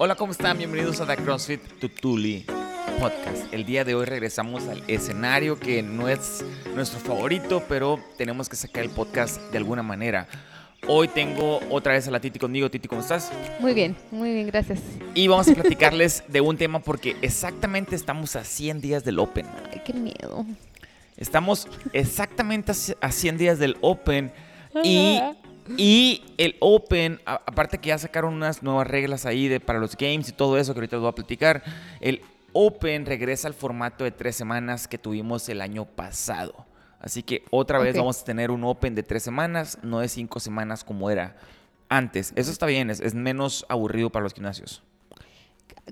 Hola, 0.00 0.14
¿cómo 0.14 0.30
están? 0.30 0.56
Bienvenidos 0.56 1.00
a 1.00 1.06
The 1.06 1.16
CrossFit 1.16 1.60
Tutuli 1.80 2.46
Podcast. 3.00 3.52
El 3.52 3.64
día 3.64 3.84
de 3.84 3.96
hoy 3.96 4.04
regresamos 4.04 4.68
al 4.68 4.80
escenario 4.86 5.58
que 5.58 5.82
no 5.82 6.08
es 6.08 6.44
nuestro 6.76 7.00
favorito, 7.00 7.64
pero 7.68 7.98
tenemos 8.16 8.48
que 8.48 8.54
sacar 8.54 8.84
el 8.84 8.90
podcast 8.90 9.40
de 9.50 9.58
alguna 9.58 9.82
manera. 9.82 10.28
Hoy 10.86 11.08
tengo 11.08 11.58
otra 11.68 11.94
vez 11.94 12.06
a 12.06 12.12
la 12.12 12.20
Titi 12.20 12.38
conmigo. 12.38 12.70
Titi, 12.70 12.86
¿cómo 12.86 13.00
estás? 13.00 13.32
Muy 13.58 13.74
bien, 13.74 13.96
muy 14.12 14.32
bien, 14.32 14.46
gracias. 14.46 14.78
Y 15.14 15.26
vamos 15.26 15.48
a 15.48 15.54
platicarles 15.54 16.22
de 16.28 16.42
un 16.42 16.56
tema 16.56 16.78
porque 16.78 17.16
exactamente 17.20 17.96
estamos 17.96 18.36
a 18.36 18.44
100 18.44 18.80
días 18.80 19.04
del 19.04 19.18
Open. 19.18 19.46
Ay, 19.72 19.82
qué 19.84 19.94
miedo. 19.94 20.46
Estamos 21.16 21.66
exactamente 21.92 22.70
a 23.00 23.10
100 23.10 23.36
días 23.36 23.58
del 23.58 23.76
Open 23.80 24.30
y, 24.84 25.20
y 25.76 26.24
el 26.38 26.56
Open, 26.60 27.20
a- 27.26 27.42
aparte 27.46 27.78
que 27.78 27.88
ya 27.88 27.98
sacaron 27.98 28.34
unas 28.34 28.62
nuevas 28.62 28.86
reglas 28.86 29.26
ahí 29.26 29.48
de, 29.48 29.60
para 29.60 29.78
los 29.78 29.96
games 29.96 30.28
y 30.28 30.32
todo 30.32 30.58
eso 30.58 30.72
que 30.74 30.78
ahorita 30.80 30.96
les 30.96 31.00
voy 31.02 31.10
a 31.10 31.14
platicar, 31.14 31.62
el 32.00 32.20
Open 32.52 33.04
regresa 33.06 33.46
al 33.48 33.54
formato 33.54 34.04
de 34.04 34.10
tres 34.10 34.34
semanas 34.36 34.88
que 34.88 34.98
tuvimos 34.98 35.48
el 35.48 35.60
año 35.60 35.84
pasado. 35.84 36.66
Así 37.00 37.22
que 37.22 37.44
otra 37.50 37.78
vez 37.78 37.96
vamos 37.96 38.20
a 38.22 38.24
tener 38.24 38.50
un 38.50 38.64
Open 38.64 38.94
de 38.94 39.02
tres 39.02 39.22
semanas, 39.22 39.78
no 39.82 40.00
de 40.00 40.08
cinco 40.08 40.40
semanas 40.40 40.82
como 40.82 41.10
era 41.10 41.36
antes. 41.88 42.32
Eso 42.34 42.50
está 42.50 42.66
bien, 42.66 42.90
es, 42.90 43.00
es 43.00 43.14
menos 43.14 43.64
aburrido 43.68 44.10
para 44.10 44.24
los 44.24 44.34
gimnasios. 44.34 44.82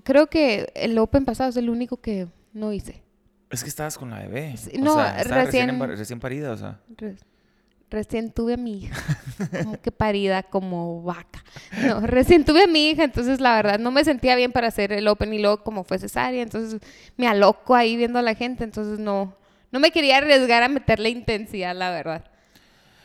Creo 0.03 0.27
que 0.27 0.73
el 0.75 0.99
Open 0.99 1.25
pasado 1.25 1.51
es 1.51 1.57
el 1.57 1.71
único 1.71 1.99
que 1.99 2.27
no 2.53 2.73
hice. 2.73 3.03
Es 3.51 3.63
que 3.63 3.69
estabas 3.69 3.97
con 3.97 4.11
la 4.11 4.19
bebé. 4.19 4.57
Sí, 4.57 4.73
o 4.81 4.85
no, 4.85 4.95
sea, 4.95 5.21
estaba 5.21 5.45
recién, 5.45 5.79
recién- 5.79 6.19
parida, 6.21 6.51
o 6.51 6.57
sea. 6.57 6.81
Recién 7.91 8.33
tuve 8.33 8.55
a 8.55 8.57
mi 8.57 8.79
hija. 8.85 8.97
Como 9.63 9.81
que 9.81 9.93
parida 9.93 10.43
como 10.43 11.03
vaca. 11.03 11.43
No, 11.87 12.01
recién 12.07 12.45
tuve 12.45 12.65
a 12.65 12.67
mi 12.67 12.91
hija, 12.91 13.05
entonces 13.05 13.41
la 13.41 13.55
verdad 13.57 13.79
no 13.79 13.91
me 13.91 14.05
sentía 14.05 14.35
bien 14.37 14.53
para 14.53 14.69
hacer 14.69 14.93
el 14.93 15.07
Open 15.09 15.33
y 15.33 15.39
luego 15.41 15.63
como 15.63 15.85
fue 15.85 15.99
cesárea, 15.99 16.43
entonces 16.43 16.81
me 17.17 17.27
aloco 17.29 17.75
ahí 17.75 17.97
viendo 17.97 18.19
a 18.19 18.23
la 18.23 18.35
gente, 18.35 18.65
entonces 18.65 18.99
no, 18.99 19.37
no 19.71 19.81
me 19.81 19.91
quería 19.91 20.19
arriesgar 20.19 20.63
a 20.63 20.69
meterle 20.69 21.11
intensidad, 21.11 21.75
la 21.77 21.91
verdad. 21.91 22.25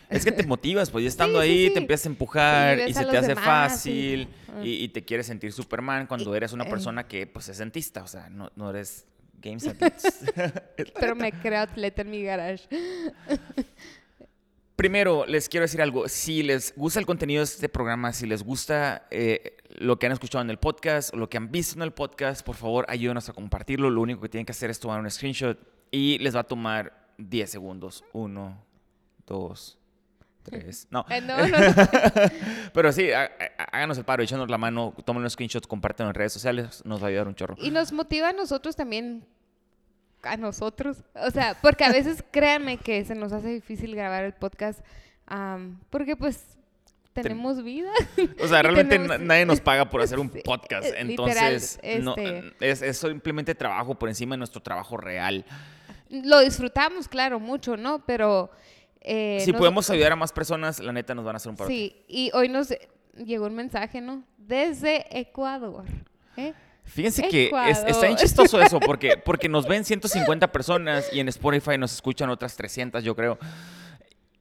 Es 0.09 0.25
que 0.25 0.31
te 0.33 0.45
motivas, 0.45 0.89
pues 0.89 1.03
ya 1.03 1.07
estando 1.09 1.41
Sí, 1.41 1.47
ahí 1.47 1.67
sí. 1.67 1.73
te 1.73 1.79
empiezas 1.79 2.05
a 2.07 2.09
empujar 2.09 2.79
y 2.89 2.93
se 2.93 3.05
te 3.05 3.17
hace 3.17 3.29
demás 3.29 3.45
fácil 3.45 4.27
y- 4.61 4.89
te 4.89 5.05
quieres 5.05 5.25
sentir 5.27 5.53
Superman 5.53 6.05
cuando 6.05 6.33
Y- 6.33 6.37
eres 6.37 6.51
una 6.51 6.65
eh. 6.65 6.69
persona 6.69 7.07
que 7.07 7.25
pues 7.27 7.47
es 7.47 7.59
dentista, 7.59 8.03
o 8.03 8.07
sea, 8.07 8.29
no, 8.29 8.51
no 8.57 8.69
eres 8.71 9.05
Games. 9.41 9.63
Pero 10.99 11.15
me 11.15 11.31
creo 11.31 11.61
atleta 11.61 12.01
en 12.01 12.09
mi 12.11 12.23
garage. 12.23 12.63
Primero, 14.81 15.25
les 15.27 15.47
quiero 15.47 15.63
decir 15.65 15.79
algo. 15.79 16.09
Si 16.09 16.41
les 16.41 16.73
gusta 16.75 16.99
el 16.99 17.05
contenido 17.05 17.41
de 17.41 17.43
este 17.43 17.69
programa, 17.69 18.11
si 18.13 18.25
les 18.25 18.41
gusta 18.41 19.05
eh, 19.11 19.57
lo 19.75 19.99
que 19.99 20.07
han 20.07 20.11
escuchado 20.11 20.41
en 20.41 20.49
el 20.49 20.57
podcast 20.57 21.13
o 21.13 21.17
lo 21.17 21.29
que 21.29 21.37
han 21.37 21.51
visto 21.51 21.75
en 21.75 21.83
el 21.83 21.91
podcast, 21.93 22.43
por 22.43 22.55
favor, 22.55 22.87
ayúdenos 22.89 23.29
a 23.29 23.33
compartirlo. 23.33 23.91
Lo 23.91 24.01
único 24.01 24.21
que 24.21 24.29
tienen 24.29 24.43
que 24.47 24.53
hacer 24.53 24.71
es 24.71 24.79
tomar 24.79 24.99
un 24.99 25.07
screenshot 25.11 25.55
y 25.91 26.17
les 26.17 26.35
va 26.35 26.39
a 26.39 26.43
tomar 26.45 27.11
10 27.19 27.47
segundos. 27.51 28.03
Uno, 28.11 28.59
dos, 29.27 29.77
tres. 30.41 30.87
No. 30.89 31.05
Eh, 31.11 31.21
no, 31.21 31.37
no, 31.37 31.59
no. 31.59 31.75
Pero 32.73 32.91
sí, 32.91 33.11
há- 33.11 33.25
há- 33.59 33.63
háganos 33.77 33.99
el 33.99 34.03
paro, 34.03 34.23
échanos 34.23 34.49
la 34.49 34.57
mano, 34.57 34.95
tomen 35.05 35.21
los 35.21 35.33
screenshots, 35.33 35.67
compártanlo 35.67 36.09
en 36.09 36.15
redes 36.15 36.33
sociales, 36.33 36.81
nos 36.85 36.99
va 37.03 37.05
a 37.05 37.09
ayudar 37.09 37.27
un 37.27 37.35
chorro. 37.35 37.55
Y 37.59 37.69
nos 37.69 37.91
motiva 37.91 38.29
a 38.29 38.33
nosotros 38.33 38.75
también, 38.75 39.27
a 40.23 40.37
nosotros. 40.37 41.03
O 41.15 41.31
sea, 41.31 41.57
porque 41.61 41.83
a 41.83 41.91
veces 41.91 42.23
créanme 42.31 42.77
que 42.77 43.03
se 43.05 43.15
nos 43.15 43.31
hace 43.33 43.49
difícil 43.49 43.95
grabar 43.95 44.23
el 44.23 44.33
podcast 44.33 44.79
porque 45.89 46.15
pues 46.15 46.57
tenemos 47.13 47.63
vida. 47.63 47.91
O 48.41 48.47
sea, 48.47 48.61
realmente 48.63 48.97
tenemos- 48.97 49.19
nadie 49.25 49.45
nos 49.45 49.61
paga 49.61 49.89
por 49.89 50.01
hacer 50.01 50.19
un 50.19 50.29
podcast, 50.29 50.87
eh, 50.87 51.03
literal, 51.03 51.53
entonces 51.53 51.79
no, 52.03 52.15
este- 52.17 52.53
es, 52.69 52.81
es 52.81 52.97
simplemente 52.97 53.55
trabajo 53.55 53.95
por 53.95 54.09
encima 54.09 54.33
de 54.35 54.39
nuestro 54.39 54.61
trabajo 54.61 54.97
real. 54.97 55.45
Lo 56.09 56.39
disfrutamos, 56.41 57.07
claro, 57.07 57.39
mucho, 57.39 57.77
¿no? 57.77 58.05
Pero... 58.05 58.51
eh, 59.01 59.39
si 59.41 59.51
nos- 59.51 59.59
podemos 59.59 59.89
ayudar 59.89 60.11
a 60.11 60.15
más 60.17 60.31
personas, 60.33 60.79
la 60.79 60.91
neta 60.91 61.15
nos 61.15 61.23
van 61.25 61.35
a 61.35 61.37
hacer 61.37 61.49
un 61.49 61.55
paro. 61.57 61.69
Sí, 61.69 61.95
y 62.07 62.31
hoy 62.33 62.49
nos 62.49 62.73
llegó 63.15 63.45
un 63.47 63.55
mensaje, 63.55 64.01
¿no? 64.01 64.23
Desde 64.37 65.05
Ecuador. 65.17 65.85
¿eh? 66.37 66.53
Fíjense 66.83 67.27
que 67.29 67.45
es- 67.45 67.51
está 67.77 67.83
bien 67.85 67.95
Ecuador. 67.95 68.17
chistoso 68.17 68.61
eso, 68.61 68.79
porque, 68.79 69.15
porque 69.25 69.47
nos 69.47 69.67
ven 69.67 69.85
150 69.85 70.51
personas 70.51 71.07
y 71.13 71.19
en 71.19 71.29
Spotify 71.29 71.77
nos 71.77 71.93
escuchan 71.93 72.29
otras 72.29 72.55
300, 72.57 73.03
yo 73.03 73.15
creo. 73.15 73.37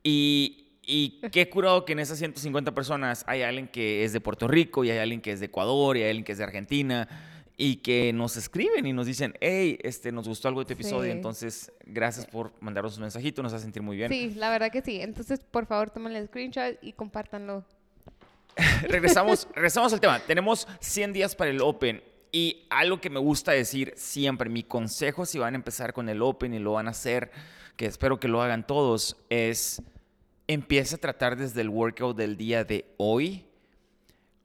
Y, 0.02 0.66
y 0.82 1.20
qué 1.30 1.48
curado 1.48 1.84
que 1.84 1.92
en 1.92 2.00
esas 2.00 2.18
150 2.18 2.74
personas 2.74 3.24
hay 3.26 3.42
alguien 3.42 3.68
que 3.68 4.04
es 4.04 4.12
de 4.12 4.20
Puerto 4.20 4.48
Rico 4.48 4.84
y 4.84 4.90
hay 4.90 4.98
alguien 4.98 5.20
que 5.20 5.32
es 5.32 5.40
de 5.40 5.46
Ecuador 5.46 5.96
y 5.96 6.02
hay 6.02 6.08
alguien 6.10 6.24
que 6.24 6.32
es 6.32 6.38
de 6.38 6.44
Argentina 6.44 7.08
y 7.56 7.76
que 7.76 8.12
nos 8.14 8.36
escriben 8.38 8.86
y 8.86 8.92
nos 8.94 9.06
dicen, 9.06 9.34
hey, 9.40 9.78
este, 9.82 10.10
nos 10.12 10.26
gustó 10.26 10.48
algo 10.48 10.64
de 10.64 10.72
episodio, 10.72 11.04
Sí. 11.12 11.16
entonces 11.16 11.70
gracias 11.84 12.24
por 12.26 12.52
mandarnos 12.60 12.96
un 12.96 13.02
mensajito, 13.02 13.42
nos 13.42 13.52
hace 13.52 13.64
sentir 13.64 13.82
muy 13.82 13.98
bien. 13.98 14.08
Sí, 14.10 14.32
la 14.34 14.48
verdad 14.50 14.72
que 14.72 14.80
sí. 14.80 14.98
Entonces, 15.00 15.40
por 15.40 15.66
favor, 15.66 15.90
tomen 15.90 16.16
el 16.16 16.26
screenshot 16.28 16.78
y 16.82 16.92
compártanlo. 16.94 17.62
regresamos, 18.88 19.46
regresamos 19.54 19.92
al 19.92 20.00
tema. 20.00 20.18
Tenemos 20.20 20.66
100 20.80 21.12
días 21.12 21.36
para 21.36 21.50
el 21.50 21.60
Open. 21.60 22.02
Y 22.32 22.66
algo 22.70 23.00
que 23.00 23.10
me 23.10 23.18
gusta 23.18 23.52
decir 23.52 23.92
siempre, 23.96 24.48
mi 24.48 24.62
consejo 24.62 25.26
si 25.26 25.38
van 25.38 25.54
a 25.54 25.56
empezar 25.56 25.92
con 25.92 26.08
el 26.08 26.22
Open 26.22 26.54
y 26.54 26.58
lo 26.58 26.72
van 26.72 26.86
a 26.86 26.92
hacer, 26.92 27.30
que 27.76 27.86
espero 27.86 28.20
que 28.20 28.28
lo 28.28 28.42
hagan 28.42 28.66
todos, 28.66 29.16
es 29.30 29.82
empieza 30.46 30.96
a 30.96 31.00
tratar 31.00 31.36
desde 31.36 31.60
el 31.60 31.68
workout 31.68 32.16
del 32.16 32.36
día 32.36 32.64
de 32.64 32.92
hoy 32.96 33.46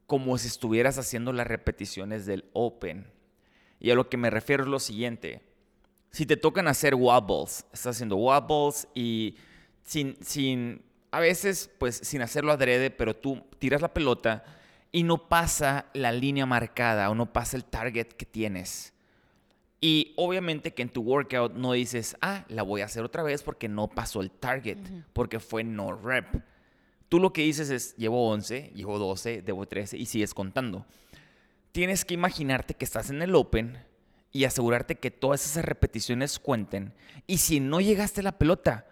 como 0.07 0.37
si 0.37 0.47
estuvieras 0.47 0.97
haciendo 0.97 1.33
las 1.33 1.47
repeticiones 1.47 2.25
del 2.25 2.45
Open. 2.53 3.07
Y 3.79 3.91
a 3.91 3.95
lo 3.95 4.09
que 4.09 4.17
me 4.17 4.29
refiero 4.29 4.63
es 4.63 4.69
lo 4.69 4.79
siguiente. 4.79 5.41
Si 6.11 6.25
te 6.25 6.37
tocan 6.37 6.67
hacer 6.67 6.95
wobbles, 6.95 7.65
estás 7.73 7.95
haciendo 7.95 8.15
wobbles 8.15 8.87
y 8.93 9.35
sin, 9.83 10.15
sin, 10.23 10.81
a 11.11 11.19
veces 11.19 11.69
pues 11.77 11.97
sin 11.97 12.21
hacerlo 12.21 12.51
adrede, 12.51 12.89
pero 12.89 13.15
tú 13.15 13.43
tiras 13.59 13.81
la 13.81 13.93
pelota 13.93 14.43
y 14.95 15.03
no 15.03 15.27
pasa 15.27 15.87
la 15.93 16.13
línea 16.13 16.45
marcada 16.45 17.09
o 17.09 17.15
no 17.15 17.33
pasa 17.33 17.57
el 17.57 17.65
target 17.65 18.07
que 18.13 18.25
tienes. 18.25 18.93
Y 19.81 20.13
obviamente 20.15 20.73
que 20.73 20.83
en 20.83 20.89
tu 20.89 21.01
workout 21.01 21.53
no 21.53 21.73
dices, 21.73 22.15
ah, 22.21 22.45
la 22.47 22.63
voy 22.63 22.79
a 22.79 22.85
hacer 22.85 23.03
otra 23.03 23.21
vez 23.21 23.43
porque 23.43 23.67
no 23.67 23.89
pasó 23.89 24.21
el 24.21 24.31
target, 24.31 24.77
porque 25.11 25.41
fue 25.41 25.65
no 25.65 25.91
rep. 25.91 26.41
Tú 27.09 27.19
lo 27.19 27.33
que 27.33 27.41
dices 27.41 27.71
es, 27.71 27.93
llevo 27.97 28.29
11, 28.29 28.71
llevo 28.73 28.97
12, 28.97 29.41
debo 29.41 29.67
13 29.67 29.97
y 29.97 30.05
sigues 30.05 30.33
contando. 30.33 30.85
Tienes 31.73 32.05
que 32.05 32.13
imaginarte 32.13 32.75
que 32.75 32.85
estás 32.85 33.09
en 33.09 33.21
el 33.21 33.35
Open 33.35 33.77
y 34.31 34.45
asegurarte 34.45 34.95
que 34.95 35.11
todas 35.11 35.45
esas 35.45 35.65
repeticiones 35.65 36.39
cuenten. 36.39 36.93
Y 37.27 37.39
si 37.39 37.59
no 37.59 37.81
llegaste 37.81 38.21
a 38.21 38.23
la 38.23 38.37
pelota, 38.37 38.87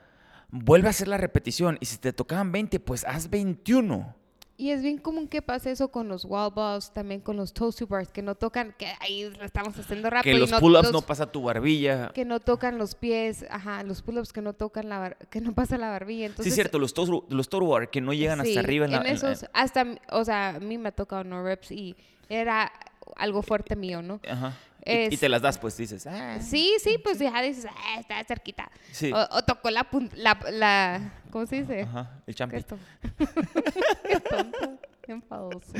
vuelve 0.49 0.87
a 0.87 0.89
hacer 0.89 1.07
la 1.07 1.17
repetición. 1.17 1.77
Y 1.79 1.85
si 1.85 1.97
te 1.97 2.11
tocaban 2.11 2.51
20, 2.51 2.81
pues 2.81 3.05
haz 3.05 3.29
21. 3.29 4.21
Y 4.55 4.69
es 4.69 4.83
bien 4.83 4.99
común 4.99 5.27
que 5.27 5.41
pase 5.41 5.71
eso 5.71 5.87
con 5.89 6.07
los 6.07 6.25
wall 6.25 6.51
balls, 6.53 6.91
también 6.93 7.21
con 7.21 7.37
los 7.37 7.53
toasty 7.53 7.85
bars, 7.85 8.09
que 8.11 8.21
no 8.21 8.35
tocan, 8.35 8.75
que 8.77 8.85
ahí 8.99 9.27
lo 9.37 9.43
estamos 9.43 9.77
haciendo 9.79 10.11
rápido. 10.11 10.35
Que 10.35 10.39
los 10.39 10.51
no- 10.51 10.59
pull-ups 10.59 10.83
los- 10.83 10.91
no 10.93 11.01
pasa 11.01 11.25
tu 11.31 11.41
barbilla. 11.41 12.09
Que 12.13 12.23
no 12.23 12.39
tocan 12.39 12.77
los 12.77 12.93
pies, 12.93 13.45
ajá, 13.49 13.81
los 13.83 14.03
pull-ups 14.03 14.31
que 14.31 14.41
no 14.43 14.53
tocan 14.53 14.89
la 14.89 14.99
bar- 14.99 15.17
que 15.31 15.41
no 15.41 15.53
pasa 15.53 15.77
la 15.79 15.89
barbilla. 15.89 16.27
sí, 16.27 16.31
Entonces, 16.31 16.47
es 16.47 16.55
cierto, 16.55 16.77
los 16.77 16.93
los 17.29 17.49
toe 17.49 17.67
bar 17.67 17.89
que 17.89 17.99
no 17.99 18.13
llegan 18.13 18.43
sí, 18.43 18.49
hasta 18.49 18.59
arriba 18.59 18.85
en 18.85 18.91
la... 18.91 18.97
en- 18.99 19.07
en- 19.07 19.13
esos, 19.13 19.45
hasta, 19.53 19.85
o 20.11 20.23
sea, 20.23 20.49
a 20.49 20.59
mí 20.59 20.77
me 20.77 20.89
ha 20.89 20.91
tocado 20.91 21.23
no 21.23 21.43
reps 21.43 21.71
y 21.71 21.95
era 22.29 22.71
algo 23.15 23.41
fuerte 23.41 23.75
mío, 23.75 24.01
¿no? 24.03 24.19
Ajá. 24.29 24.53
Y, 24.85 25.17
te 25.17 25.29
las 25.29 25.41
das, 25.41 25.57
pues 25.57 25.77
dices, 25.77 26.05
ah, 26.07 26.39
Sí, 26.41 26.75
sí, 26.79 26.97
pues 27.01 27.19
ya 27.19 27.41
dices, 27.41 27.67
ah, 27.69 27.99
está 27.99 28.23
cerquita. 28.23 28.69
Sí. 28.91 29.11
O, 29.13 29.27
o 29.31 29.43
tocó 29.43 29.69
la, 29.69 29.87
la, 30.15 30.37
la, 30.51 31.13
¿cómo 31.31 31.45
se 31.45 31.61
dice? 31.61 31.81
Ajá, 31.83 32.21
el 32.27 32.33
¿Qué 32.33 32.33
champi. 32.33 32.57
Qué 34.07 34.19
tonto. 34.19 34.79
Qué 35.01 35.11
enfadoso. 35.13 35.71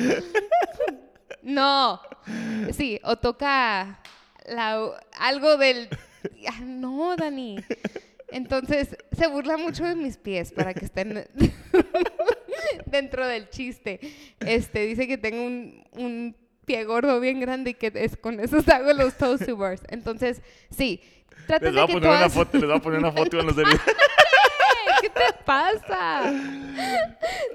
No. 1.42 2.00
Sí, 2.72 3.00
o 3.04 3.18
toca 3.18 4.00
la, 4.48 4.90
algo 5.20 5.58
del... 5.58 5.90
Ah, 6.48 6.62
No, 6.62 7.16
Dani. 7.18 7.58
Entonces, 8.30 8.98
se 9.12 9.28
burla 9.28 9.58
mucho 9.58 9.84
de 9.84 9.96
mis 9.96 10.18
pies 10.18 10.52
para 10.52 10.74
que 10.74 10.86
estén 10.86 11.28
dentro 12.86 13.28
del 13.28 13.50
chiste. 13.50 14.00
Este, 14.40 14.86
dice 14.86 15.08
que 15.08 15.18
tengo 15.18 15.44
un, 15.44 15.84
un 15.92 16.36
pie 16.66 16.84
gordo 16.86 17.20
bien 17.20 17.40
grande 17.40 17.72
y 17.72 17.74
que 17.74 17.92
es, 17.96 18.18
con 18.18 18.40
esos 18.40 18.68
hago 18.70 18.94
los 18.94 19.14
bars. 19.58 19.82
Entonces, 19.90 20.42
sí. 20.70 21.02
Trata 21.48 21.66
Les 21.66 21.76
de 21.76 21.82
que 21.88 21.94
poner 21.94 22.10
una 22.10 22.18
todas- 22.20 22.34
foto, 22.34 22.58
les 22.58 22.68
voy 22.68 22.78
a 22.78 22.82
poner 22.82 23.00
una 23.00 23.12
foto 23.12 23.40
en 23.40 23.46
los 23.48 23.56
de 23.56 23.64
¿Qué 25.02 25.10
te 25.10 25.34
pasa? 25.46 26.32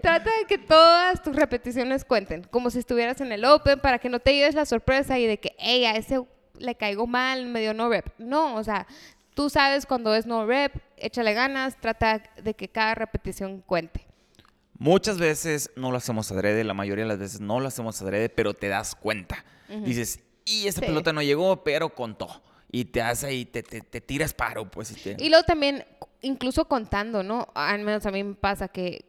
Trata 0.02 0.30
de 0.38 0.44
que 0.46 0.58
todas 0.58 1.22
tus 1.22 1.34
repeticiones 1.34 2.04
cuenten, 2.04 2.42
como 2.44 2.68
si 2.70 2.78
estuvieras 2.80 3.20
en 3.22 3.32
el 3.32 3.44
Open, 3.46 3.80
para 3.80 3.98
que 3.98 4.10
no 4.10 4.20
te 4.20 4.34
lleves 4.34 4.54
la 4.54 4.66
sorpresa 4.66 5.18
y 5.18 5.26
de 5.26 5.38
que, 5.38 5.54
hey, 5.58 5.86
a 5.86 5.92
ese 5.96 6.20
le 6.58 6.74
caigo 6.74 7.06
mal, 7.06 7.46
me 7.46 7.60
dio 7.60 7.72
no 7.72 7.88
rep. 7.88 8.06
No, 8.18 8.56
o 8.56 8.64
sea, 8.64 8.86
tú 9.34 9.48
sabes 9.48 9.86
cuando 9.86 10.14
es 10.14 10.26
no 10.26 10.44
rep, 10.44 10.74
échale 10.98 11.32
ganas, 11.32 11.76
trata 11.80 12.22
de 12.42 12.52
que 12.54 12.68
cada 12.68 12.94
repetición 12.94 13.62
cuente. 13.62 14.06
Muchas 14.78 15.18
veces 15.18 15.70
no 15.76 15.90
lo 15.90 15.96
hacemos 15.96 16.30
adrede, 16.30 16.62
la 16.64 16.74
mayoría 16.74 17.04
de 17.04 17.08
las 17.08 17.18
veces 17.18 17.40
no 17.40 17.58
lo 17.60 17.66
hacemos 17.68 18.00
adrede, 18.00 18.28
pero 18.28 18.54
te 18.54 18.68
das 18.68 18.94
cuenta. 18.94 19.44
Dices, 19.84 20.20
y 20.44 20.66
esa 20.66 20.80
Sí. 20.80 20.86
pelota 20.86 21.12
no 21.12 21.20
llegó, 21.22 21.62
pero 21.64 21.90
contó. 21.94 22.28
Y 22.70 22.86
te 22.86 23.02
hace 23.02 23.34
y 23.34 23.44
te, 23.44 23.62
te, 23.62 23.80
te 23.80 24.00
tiras 24.00 24.32
paro, 24.34 24.70
pues. 24.70 24.90
y 24.92 24.94
te- 24.94 25.16
Y 25.24 25.28
luego 25.30 25.44
también, 25.44 25.84
incluso 26.22 26.66
contando, 26.66 27.22
¿no? 27.22 27.48
Al 27.54 27.82
menos 27.82 28.06
a 28.06 28.10
mí 28.10 28.22
me 28.22 28.34
pasa 28.34 28.68
que 28.68 29.04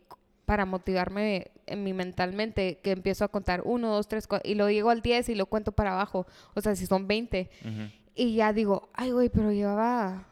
para 0.46 0.66
motivarme 0.66 1.52
en 1.68 1.84
mi 1.84 1.94
mentalmente, 1.94 2.80
que 2.82 2.92
empiezo 2.92 3.24
a 3.24 3.28
contar 3.28 3.62
uno, 3.64 3.94
dos, 3.94 4.08
tres, 4.08 4.26
cuatro, 4.28 4.50
y 4.50 4.56
lo 4.56 4.70
llego 4.70 4.90
al 4.90 5.02
10 5.02 5.30
y 5.30 5.36
lo 5.36 5.46
cuento 5.46 5.72
para 5.72 5.92
abajo. 5.94 6.26
O 6.56 6.62
sea, 6.62 6.76
si 6.76 6.88
son 6.88 7.08
20. 7.08 7.50
Ujú. 7.62 7.92
Y 8.16 8.36
ya 8.36 8.52
digo, 8.54 8.90
ay, 8.94 9.12
güey, 9.12 9.30
pero 9.30 9.52
llevaba. 9.52 10.26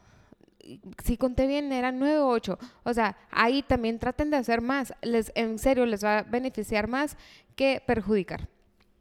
Si 1.03 1.17
conté 1.17 1.47
bien, 1.47 1.71
eran 1.71 1.99
9 1.99 2.19
o 2.19 2.29
8. 2.29 2.57
O 2.83 2.93
sea, 2.93 3.17
ahí 3.31 3.63
también 3.63 3.99
traten 3.99 4.29
de 4.29 4.37
hacer 4.37 4.61
más. 4.61 4.93
Les, 5.01 5.31
en 5.35 5.59
serio, 5.59 5.85
les 5.85 6.03
va 6.03 6.19
a 6.19 6.23
beneficiar 6.23 6.87
más 6.87 7.17
que 7.55 7.81
perjudicar. 7.85 8.47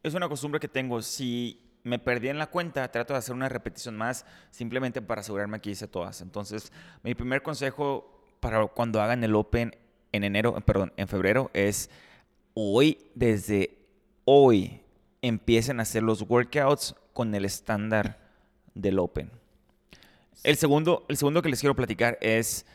Es 0.03 0.15
una 0.15 0.29
costumbre 0.29 0.61
que 0.61 0.69
tengo. 0.69 1.03
Si 1.03 1.61
me 1.83 1.99
perdí 1.99 2.29
en 2.29 2.39
la 2.39 2.49
cuenta, 2.49 2.91
trato 2.91 3.13
de 3.13 3.19
hacer 3.19 3.35
una 3.35 3.49
repetición 3.49 3.97
más 3.97 4.27
simplemente 4.51 5.01
para 5.03 5.21
asegurarme 5.21 5.61
que 5.61 5.71
hice 5.71 5.87
todas. 5.87 6.21
Entonces, 6.21 6.73
mi 7.03 7.15
primer 7.15 7.43
consejo 7.43 8.23
para 8.41 8.67
cuando 8.67 9.01
hagan 9.01 9.23
el 9.25 9.35
Open 9.35 9.75
en 10.13 10.25
enero, 10.25 10.61
perdón, 10.61 10.93
en 10.97 11.09
febrero 11.09 11.51
es 11.55 11.91
hoy, 12.55 12.99
desde 13.15 13.79
hoy, 14.25 14.81
empiecen 15.23 15.79
a 15.79 15.83
hacer 15.83 16.03
los 16.03 16.23
workouts 16.23 16.95
con 17.13 17.35
el 17.35 17.45
estándar 17.45 18.19
del 18.75 18.99
Open. 18.99 19.31
El 20.43 20.57
segundo, 20.57 21.05
el 21.09 21.17
segundo 21.17 21.43
que 21.43 21.49
les 21.49 21.61
quiero 21.61 21.75
platicar 21.75 22.19
es 22.21 22.67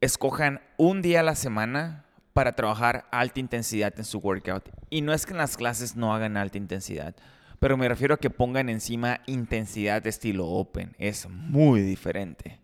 escojan 0.00 0.60
un 0.76 1.02
día 1.02 1.20
a 1.20 1.22
la 1.24 1.34
semana 1.34 2.04
para 2.32 2.54
trabajar 2.54 3.06
alta 3.10 3.40
intensidad 3.40 3.92
en 3.98 4.04
su 4.04 4.18
workout. 4.18 4.68
Y 4.90 5.02
no 5.02 5.12
es 5.12 5.26
que 5.26 5.32
en 5.32 5.38
las 5.38 5.56
clases 5.56 5.96
no 5.96 6.14
hagan 6.14 6.36
alta 6.36 6.58
intensidad, 6.58 7.16
pero 7.58 7.76
me 7.76 7.88
refiero 7.88 8.14
a 8.14 8.18
que 8.18 8.30
pongan 8.30 8.68
encima 8.68 9.20
intensidad 9.26 10.02
de 10.02 10.10
estilo 10.10 10.46
open. 10.46 10.94
Es 10.98 11.28
muy 11.28 11.80
diferente. 11.82 12.60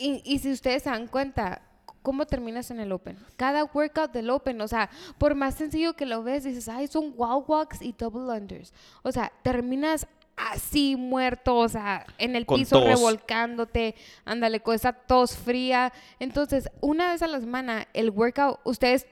Y, 0.00 0.38
si 0.38 0.52
ustedes 0.52 0.84
se 0.84 0.90
dan 0.90 1.08
cuenta, 1.08 1.60
¿cómo 2.02 2.24
terminas 2.24 2.70
en 2.70 2.78
el 2.78 2.92
Open? 2.92 3.18
Cada 3.36 3.64
workout 3.64 4.12
del 4.12 4.30
Open, 4.30 4.60
o 4.60 4.68
sea, 4.68 4.88
por 5.18 5.34
más 5.34 5.56
sencillo 5.56 5.94
que 5.94 6.06
lo 6.06 6.22
ves, 6.22 6.44
dices, 6.44 6.68
ay, 6.68 6.86
son 6.86 7.16
wow 7.16 7.44
walks 7.44 7.82
y 7.82 7.92
double 7.92 8.32
unders. 8.32 8.72
O 9.02 9.10
sea, 9.10 9.32
terminas 9.42 10.06
así 10.38 10.96
muerto, 10.96 11.56
o 11.56 11.68
sea, 11.68 12.06
en 12.18 12.36
el 12.36 12.46
Con 12.46 12.58
piso 12.60 12.78
tos. 12.78 12.86
revolcándote, 12.88 13.94
ándale, 14.24 14.60
con 14.60 14.74
esa 14.74 14.92
tos 14.92 15.36
fría. 15.36 15.92
Entonces, 16.18 16.70
una 16.80 17.08
vez 17.12 17.22
a 17.22 17.26
la 17.26 17.40
semana, 17.40 17.86
el 17.94 18.10
workout, 18.10 18.60
ustedes 18.64 19.06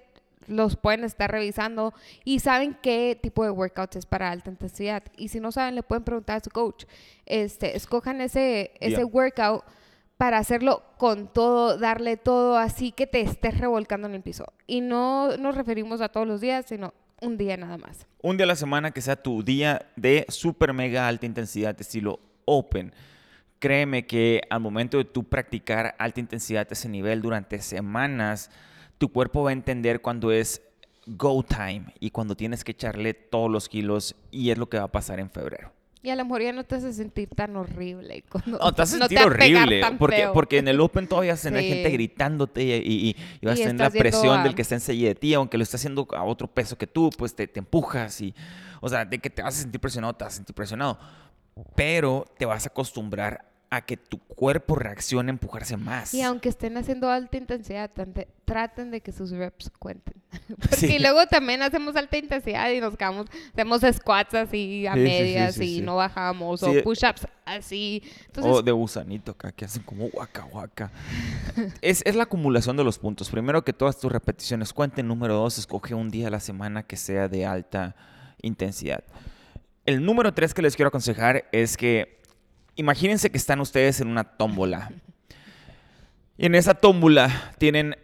los 0.47 0.77
pueden 0.77 1.03
estar 1.03 1.29
revisando 1.31 1.93
y 2.25 2.39
saben 2.39 2.79
qué 2.81 3.19
tipo 3.21 3.43
de 3.43 3.51
workouts 3.51 3.97
es 3.97 4.07
para 4.07 4.31
alta 4.31 4.49
intensidad. 4.51 5.03
Y 5.17 5.29
si 5.29 5.41
no 5.41 5.51
saben, 5.51 5.75
le 5.75 5.83
pueden 5.83 6.05
preguntar 6.05 6.37
a 6.37 6.41
su 6.45 6.51
coach. 6.51 6.85
Este, 7.25 7.77
escojan 7.77 8.21
ese, 8.21 8.71
ese 8.81 8.97
Yeah. 8.99 9.07
workout 9.07 9.65
para 10.17 10.39
hacerlo 10.39 10.83
con 10.99 11.33
todo, 11.33 11.77
darle 11.79 12.17
todo 12.17 12.57
así 12.57 12.93
que 12.93 13.07
te 13.09 13.21
estés 13.21 13.59
revolcando 13.59 14.07
en 14.07 14.15
el 14.15 14.23
piso. 14.23 14.47
Y 14.69 14.81
no 14.81 15.37
nos 15.37 15.57
referimos 15.57 16.01
a 16.01 16.09
todos 16.09 16.27
los 16.29 16.41
días, 16.41 16.65
sino 16.67 16.95
un 17.21 17.37
día 17.37 17.57
nada 17.57 17.79
más. 17.79 18.07
Un 18.23 18.37
día 18.37 18.45
a 18.45 18.49
la 18.49 18.57
semana 18.57 18.91
que 18.91 19.01
sea 19.01 19.17
tu 19.17 19.43
día 19.43 19.87
de 19.97 20.27
super 20.29 20.73
mega 20.73 21.09
alta 21.09 21.27
intensidad 21.27 21.79
estilo 21.81 22.21
open. 22.45 22.93
Créeme 23.59 24.07
que 24.07 24.43
al 24.51 24.61
momento 24.61 24.99
de 24.99 25.05
tú 25.05 25.25
practicar 25.25 25.95
alta 25.99 26.21
intensidad 26.21 26.67
a 26.69 26.73
ese 26.75 26.89
nivel 26.89 27.23
durante 27.23 27.61
semanas, 27.61 28.51
tu 28.99 29.11
cuerpo 29.11 29.45
va 29.45 29.51
a 29.51 29.55
entender 29.55 30.01
cuando 30.03 30.31
es 30.31 30.63
go 31.07 31.43
time 31.43 31.87
y 32.01 32.11
cuando 32.11 32.37
tienes 32.37 32.65
que 32.65 32.73
echarle 32.73 33.15
todos 33.15 33.51
los 33.51 33.69
kilos 33.69 34.15
y 34.31 34.51
es 34.51 34.59
lo 34.59 34.69
que 34.69 34.79
va 34.79 34.85
a 34.85 34.93
pasar 34.93 35.21
en 35.21 35.31
febrero. 35.31 35.73
Y 36.03 36.11
a 36.11 36.15
lo 36.17 36.25
mejor 36.25 36.43
ya 36.43 36.53
no 36.53 36.63
te 36.63 36.77
hace 36.77 36.93
sentir 36.93 37.29
tan 37.35 37.57
horrible. 37.57 38.23
cuando- 38.31 38.59
No, 38.59 38.73
te 38.73 38.83
no 38.83 38.87
sentir 38.87 39.19
a 39.19 39.23
pegar 39.25 39.27
horrible. 39.27 39.83
Porque, 39.99 40.17
feo. 40.17 40.33
porque 40.33 40.59
en 40.59 40.69
el 40.69 40.81
Open 40.81 41.09
todavía 41.09 41.35
tener 41.37 41.63
Sí. 41.63 41.69
gente 41.69 41.91
gritándote 41.91 42.63
y, 42.63 42.73
y- 42.75 43.09
y- 43.09 43.17
y 43.41 43.47
vas 43.47 43.59
a 43.59 43.63
tener 43.65 43.77
la 43.81 43.91
presión 43.91 44.39
a- 44.41 44.43
del 44.45 44.55
que 44.55 44.63
está 44.63 44.75
enseguida 44.77 45.09
de 45.09 45.15
ti, 45.17 45.35
aunque 45.35 45.57
lo 45.59 45.63
está 45.65 45.77
haciendo 45.79 46.07
a 46.15 46.23
otro 46.23 46.47
peso 46.47 46.79
que 46.79 46.87
tú, 46.87 47.11
pues 47.19 47.35
te, 47.35 47.49
te 47.49 47.59
empujas 47.59 48.21
y, 48.21 48.35
o 48.81 48.89
sea, 48.89 49.05
de 49.05 49.19
que 49.19 49.31
te 49.31 49.43
vas 49.43 49.57
a 49.59 49.63
sentir 49.63 49.81
presionado, 49.81 50.13
te 50.15 50.23
vas 50.25 50.35
a 50.35 50.37
sentir 50.37 50.55
presionado. 50.55 50.99
Pero 51.75 52.25
te 52.39 52.45
vas 52.45 52.67
a 52.67 52.69
acostumbrar 52.69 53.45
a 53.71 53.81
que 53.85 53.97
tu 53.97 54.19
cuerpo 54.21 54.77
reaccione 54.77 55.31
a 55.31 55.33
empujarse 55.33 55.77
más. 55.77 56.15
Y 56.15 56.23
aunque 56.23 56.49
estén 56.51 56.77
haciendo 56.77 57.11
alta 57.11 57.37
intensidad, 57.37 57.91
traten 58.45 58.91
de 58.91 59.01
que 59.01 59.11
sus 59.11 59.31
reps 59.33 59.71
cuenten. 59.79 60.16
Porque 60.61 60.77
Sí. 60.77 60.99
luego 60.99 61.27
también 61.27 61.63
hacemos 61.63 61.97
alta 61.97 62.17
intensidad 62.17 62.71
y 62.71 62.81
nos 62.81 62.97
quedamos, 62.97 63.27
hacemos 63.53 63.83
squats 63.95 64.35
así 64.35 64.87
a 64.87 64.95
Sí, 64.95 65.01
medias 65.01 65.55
sí, 65.55 65.79
y 65.79 65.81
no 65.81 65.97
bajamos, 65.97 66.63
o 66.63 66.73
push-ups 66.83 67.27
así. 67.45 68.03
Entonces, 68.27 68.53
o 68.53 68.63
de 68.63 68.73
gusanito 68.73 69.33
acá, 69.33 69.53
que 69.53 69.65
hacen 69.65 69.83
como 69.83 70.09
guaca, 70.09 70.43
guaca. 70.43 70.91
es, 71.81 72.03
es 72.05 72.15
la 72.17 72.25
acumulación 72.25 72.77
de 72.77 72.85
los 72.85 72.99
puntos. 72.99 73.31
Primero 73.31 73.65
que 73.65 73.73
todas 73.73 73.99
tus 73.99 74.11
repeticiones 74.13 74.73
cuenten. 74.73 75.07
Número 75.09 75.35
dos, 75.35 75.59
escoge 75.59 75.95
un 75.95 76.11
día 76.11 76.29
a 76.29 76.31
la 76.31 76.41
semana 76.41 76.83
que 76.83 76.97
sea 76.97 77.29
de 77.29 77.47
alta 77.47 77.95
intensidad. 78.43 79.03
El 79.85 80.05
número 80.05 80.35
tres 80.35 80.53
que 80.53 80.63
les 80.63 80.75
quiero 80.77 80.89
aconsejar 80.89 81.45
es 81.53 81.77
que 81.77 82.19
imagínense 82.75 83.31
que 83.31 83.39
están 83.39 83.61
ustedes 83.61 84.01
en 84.01 84.09
una 84.09 84.25
tómbola. 84.25 84.91
Y 86.39 86.47
en 86.47 86.55
esa 86.55 86.75
tómbola 86.75 87.53
tienen 87.59 87.97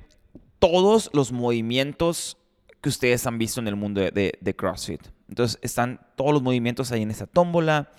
todos 0.62 1.10
los 1.12 1.32
movimientos 1.32 2.36
que 2.80 2.88
ustedes 2.88 3.26
han 3.26 3.36
visto 3.36 3.58
en 3.58 3.66
el 3.66 3.74
mundo 3.74 4.00
de, 4.00 4.54
CrossFit. 4.56 5.00
Entonces 5.28 5.58
están 5.60 5.98
todos 6.14 6.32
los 6.32 6.40
movimientos 6.40 6.92
ahí 6.92 7.02
en 7.02 7.10
esa 7.10 7.26
tómbola 7.26 7.90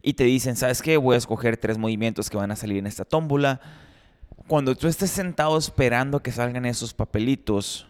y 0.00 0.14
te 0.14 0.24
dicen, 0.24 0.56
¿sabes 0.56 0.80
qué? 0.80 0.96
Voy 0.96 1.14
a 1.14 1.18
escoger 1.18 1.58
tres 1.58 1.76
movimientos 1.76 2.30
que 2.30 2.38
van 2.38 2.50
a 2.52 2.56
salir 2.56 2.78
en 2.78 2.86
esta 2.86 3.04
tómbola. 3.04 3.60
Cuando 4.46 4.74
tú 4.76 4.88
estés 4.88 5.10
sentado 5.10 5.58
esperando 5.58 6.22
que 6.22 6.32
salgan 6.32 6.64
esos 6.64 6.94
papelitos, 6.94 7.86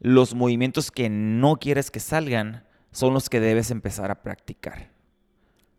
los 0.00 0.34
movimientos 0.34 0.90
que 0.90 1.10
no 1.10 1.56
quieres 1.56 1.90
que 1.90 2.00
salgan 2.00 2.64
son 2.92 3.12
los 3.12 3.28
que 3.28 3.40
debes 3.40 3.70
empezar 3.70 4.10
a 4.10 4.22
practicar. 4.22 4.90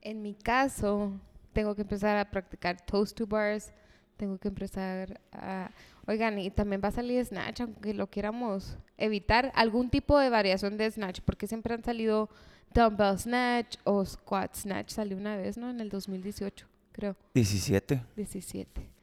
en 0.01 0.21
mi 0.21 0.35
caso, 0.35 1.13
tengo 1.51 1.73
que 1.73 1.81
empezar 1.81 2.15
a 2.15 2.29
practicar 2.29 2.79
toast 2.85 3.17
to 3.17 3.25
bars, 3.25 3.73
tengo 4.17 4.37
que 4.37 4.49
empezar 4.49 5.19
a... 5.31 5.71
Oigan, 6.07 6.39
y 6.39 6.49
también 6.49 6.81
va 6.83 6.87
a 6.87 6.91
salir 6.91 7.23
snatch, 7.25 7.61
aunque 7.61 7.93
lo 7.93 8.09
queramos 8.09 8.77
evitar, 8.97 9.51
algún 9.55 9.89
tipo 9.89 10.17
de 10.17 10.29
variación 10.29 10.77
de 10.77 10.89
snatch, 10.89 11.19
porque 11.25 11.47
siempre 11.47 11.73
han 11.73 11.83
salido 11.83 12.29
dumbbell 12.73 13.19
snatch 13.19 13.77
o 13.83 14.05
squat 14.05 14.55
snatch, 14.55 14.91
salió 14.91 15.17
una 15.17 15.35
vez, 15.35 15.57
¿no? 15.57 15.69
En 15.69 15.81
el 15.81 15.89
2018, 15.89 16.65
creo, 16.93 17.15
17. 17.33 18.01
17. 18.15 18.97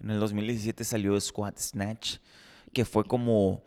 En 0.00 0.10
el 0.10 0.20
2017 0.20 0.84
salió 0.84 1.18
Squat 1.20 1.58
Snatch, 1.58 2.16
que 2.72 2.84
fue 2.84 3.04
como 3.04 3.62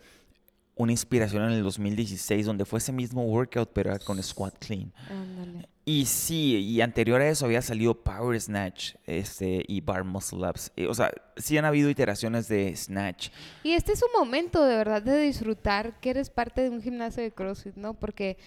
una 0.80 0.94
inspiración 0.94 1.44
en 1.44 1.52
el 1.52 1.64
2016, 1.64 2.46
donde 2.46 2.64
fue 2.64 2.80
ese 2.80 2.94
mismo 2.94 3.24
workout, 3.26 3.70
pero 3.74 3.90
era 3.90 4.00
con 4.00 4.24
Squat 4.24 4.58
Clean. 4.60 4.94
Ándale. 5.10 5.68
Y 5.84 6.06
sí, 6.06 6.56
y 6.56 6.80
anterior 6.80 7.20
a 7.20 7.28
eso 7.28 7.46
había 7.46 7.62
salido 7.62 8.02
Power 8.02 8.40
Snatch 8.40 8.94
este, 9.06 9.62
y 9.68 9.82
Bar 9.82 10.06
Muscle 10.06 10.48
Ups. 10.48 10.72
O 10.88 10.94
sea, 10.94 11.12
sí 11.36 11.58
han 11.58 11.66
habido 11.66 11.90
iteraciones 11.90 12.48
de 12.48 12.74
Snatch. 12.78 13.30
Y 13.64 13.74
este 13.74 13.92
es 13.92 14.04
un 14.04 14.10
momento 14.18 14.64
de 14.64 14.78
verdad 14.78 15.02
de 15.02 15.20
disfrutar 15.20 16.00
que 16.00 16.12
eres 16.12 16.30
parte 16.30 16.62
de 16.62 16.70
un 16.70 16.82
gimnasio 16.82 17.24
de 17.24 17.32
CrossFit, 17.32 17.76
¿no? 17.76 17.94
Porque 17.96 18.38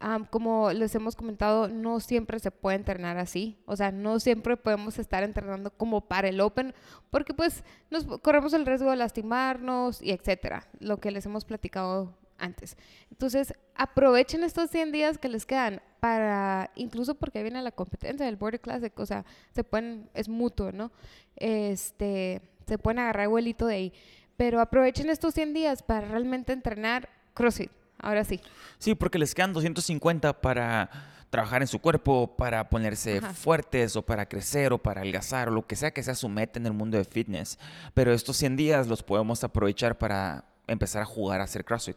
am, 0.00 0.26
como 0.26 0.72
les 0.72 0.94
hemos 0.94 1.16
comentado, 1.16 1.68
no 1.68 2.00
siempre 2.00 2.38
se 2.38 2.50
puede 2.50 2.76
entrenar 2.76 3.18
así. 3.18 3.58
O 3.66 3.76
sea, 3.76 3.92
no 3.92 4.20
siempre 4.20 4.56
podemos 4.56 4.98
estar 4.98 5.22
entrenando 5.22 5.70
como 5.70 6.02
para 6.02 6.28
el 6.28 6.40
Open, 6.40 6.74
porque 7.10 7.34
pues 7.34 7.64
nos 7.90 8.04
corremos 8.20 8.52
el 8.52 8.66
riesgo 8.66 8.90
de 8.90 8.96
lastimarnos 8.96 10.02
y 10.02 10.12
etcétera, 10.12 10.66
lo 10.80 10.98
que 10.98 11.10
les 11.10 11.26
hemos 11.26 11.44
platicado 11.44 12.14
antes. 12.38 12.76
Entonces, 13.10 13.52
aprovechen 13.74 14.44
estos 14.44 14.70
100 14.70 14.92
días 14.92 15.18
que 15.18 15.28
les 15.28 15.44
quedan 15.44 15.82
para, 16.00 16.70
incluso 16.76 17.14
porque 17.14 17.42
viene 17.42 17.60
la 17.62 17.72
competencia 17.72 18.24
del 18.24 18.36
Border 18.36 18.60
Classic, 18.60 18.96
o 18.98 19.06
sea, 19.06 19.24
se 19.52 19.64
pueden, 19.64 20.08
es 20.14 20.28
mutuo, 20.28 20.72
¿no? 20.72 20.92
Este, 21.36 22.40
se 22.66 22.78
pueden 22.78 23.00
agarrar 23.00 23.28
vuelito 23.28 23.66
de 23.66 23.74
ahí. 23.74 23.92
Pero 24.36 24.60
aprovechen 24.60 25.10
estos 25.10 25.34
100 25.34 25.52
días 25.52 25.82
para 25.82 26.06
realmente 26.06 26.52
entrenar 26.52 27.08
CrossFit. 27.34 27.72
Ahora 27.98 28.24
sí. 28.24 28.40
Sí, 28.78 28.94
porque 28.94 29.18
les 29.18 29.34
quedan 29.34 29.52
250 29.52 30.40
para 30.40 30.90
trabajar 31.30 31.62
en 31.62 31.68
su 31.68 31.78
cuerpo, 31.80 32.34
para 32.36 32.68
ponerse 32.70 33.18
Ajá. 33.18 33.34
fuertes 33.34 33.96
o 33.96 34.02
para 34.02 34.26
crecer 34.26 34.72
o 34.72 34.78
para 34.78 35.00
adelgazar 35.02 35.48
o 35.48 35.52
lo 35.52 35.66
que 35.66 35.76
sea 35.76 35.90
que 35.90 36.02
sea 36.02 36.14
su 36.14 36.28
meta 36.28 36.58
en 36.58 36.66
el 36.66 36.72
mundo 36.72 36.96
de 36.96 37.04
fitness. 37.04 37.58
Pero 37.94 38.12
estos 38.12 38.36
100 38.36 38.56
días 38.56 38.86
los 38.86 39.02
podemos 39.02 39.44
aprovechar 39.44 39.98
para 39.98 40.44
empezar 40.66 41.02
a 41.02 41.06
jugar 41.06 41.40
a 41.40 41.44
hacer 41.44 41.64
CrossFit. 41.64 41.96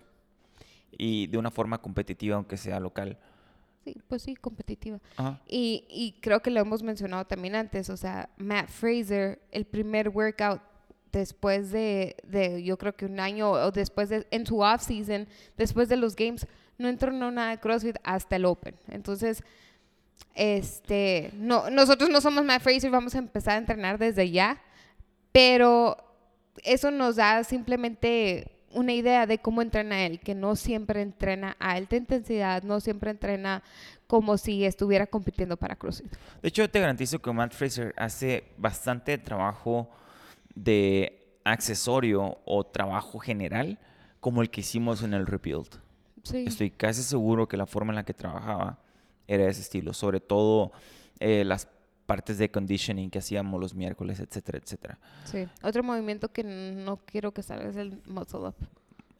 Y 0.98 1.27
de 1.27 1.38
una 1.38 1.51
forma 1.51 1.77
competitiva, 1.77 2.36
aunque 2.36 2.58
sea 2.58 2.79
local. 2.79 3.17
Sí, 3.86 3.96
pues 4.08 4.22
sí, 4.22 4.36
competitiva. 4.36 5.00
Ajá. 5.17 5.39
Y, 5.48 5.86
y 5.89 6.20
creo 6.22 6.41
que 6.41 6.51
lo 6.51 6.60
hemos 6.60 6.84
mencionado 6.84 7.25
también 7.25 7.55
antes, 7.55 7.89
o 7.89 7.98
sea, 7.98 8.29
Matt 8.38 8.70
Fraser, 8.70 9.41
el 9.51 9.65
primer 9.65 10.10
workout 10.10 10.62
después 11.12 11.72
de, 11.72 12.15
de, 12.24 12.63
yo 12.63 12.77
creo 12.77 12.96
que 12.96 13.06
un 13.06 13.20
año 13.20 13.51
o 13.51 13.72
después 13.72 14.10
de, 14.10 14.27
en 14.32 14.46
su 14.46 14.62
off 14.62 14.84
season, 14.84 15.27
después 15.58 15.89
de 15.89 15.98
los 15.98 16.15
games, 16.15 16.48
no 16.77 16.88
entrenó 16.89 17.32
nada 17.32 17.51
de 17.51 17.60
CrossFit 17.60 17.98
hasta 18.03 18.36
el 18.36 18.46
Open. 18.46 18.75
Entonces, 18.88 19.44
este, 20.36 21.32
no, 21.34 21.70
nosotros 21.70 22.10
no 22.10 22.22
somos 22.22 22.44
Matt 22.44 22.62
Fraser, 22.62 22.89
vamos 22.89 23.15
a 23.15 23.20
empezar 23.20 23.56
a 23.56 23.58
entrenar 23.58 23.98
desde 23.98 24.30
ya, 24.32 24.62
pero 25.32 25.98
eso 26.63 26.91
nos 26.91 27.18
da 27.18 27.44
simplemente 27.44 28.51
una 28.74 28.94
idea 28.94 29.27
de 29.27 29.38
cómo 29.39 29.62
entrena 29.62 30.06
él, 30.06 30.20
que 30.20 30.34
no 30.34 30.56
siempre 30.56 31.01
entrena 31.01 31.58
a 31.60 31.72
alta 31.72 31.98
intensidad, 31.98 32.63
no 32.63 32.80
siempre 32.80 33.12
entrena 33.12 33.63
como 34.08 34.38
si 34.38 34.65
estuviera 34.65 35.08
compitiendo 35.08 35.58
para 35.58 35.75
CrossFit. 35.75 36.12
De 36.41 36.50
hecho, 36.50 36.70
te 36.70 36.80
garantizo 36.80 37.20
que 37.20 37.32
Matt 37.32 37.53
Fraser 37.53 37.94
hace 37.98 38.46
bastante 38.58 39.18
trabajo 39.18 39.89
de 40.55 41.39
accesorio 41.43 42.39
o 42.46 42.65
trabajo 42.65 43.20
general 43.20 43.79
como 44.20 44.41
el 44.41 44.50
que 44.50 44.62
hicimos 44.62 45.03
en 45.03 45.13
el 45.13 45.25
Rebuild. 45.25 45.79
Sí. 46.24 46.46
Estoy 46.48 46.70
casi 46.70 47.01
seguro 47.01 47.48
que 47.48 47.58
la 47.58 47.65
forma 47.65 47.91
en 47.91 47.96
la 47.96 48.03
que 48.03 48.13
trabajaba 48.13 48.79
era 49.27 49.50
ese 49.50 49.62
estilo, 49.62 49.93
sobre 49.93 50.20
todo 50.20 50.72
eh, 51.20 51.43
las 51.43 51.67
partes 52.05 52.38
de 52.38 52.51
conditioning 52.51 53.10
que 53.10 53.20
hacíamos 53.20 53.60
los 53.60 53.74
miércoles, 53.74 54.20
etcétera, 54.20 54.60
etcétera. 54.60 55.00
Sí. 55.24 55.48
Otro 55.63 55.81
movimiento 55.84 56.31
que 56.31 56.43
no 56.43 56.98
quiero 56.98 57.31
que 57.31 57.41
salga 57.41 57.70
es 57.70 57.77
el 57.77 58.01
muscle 58.05 58.39
up. 58.39 58.55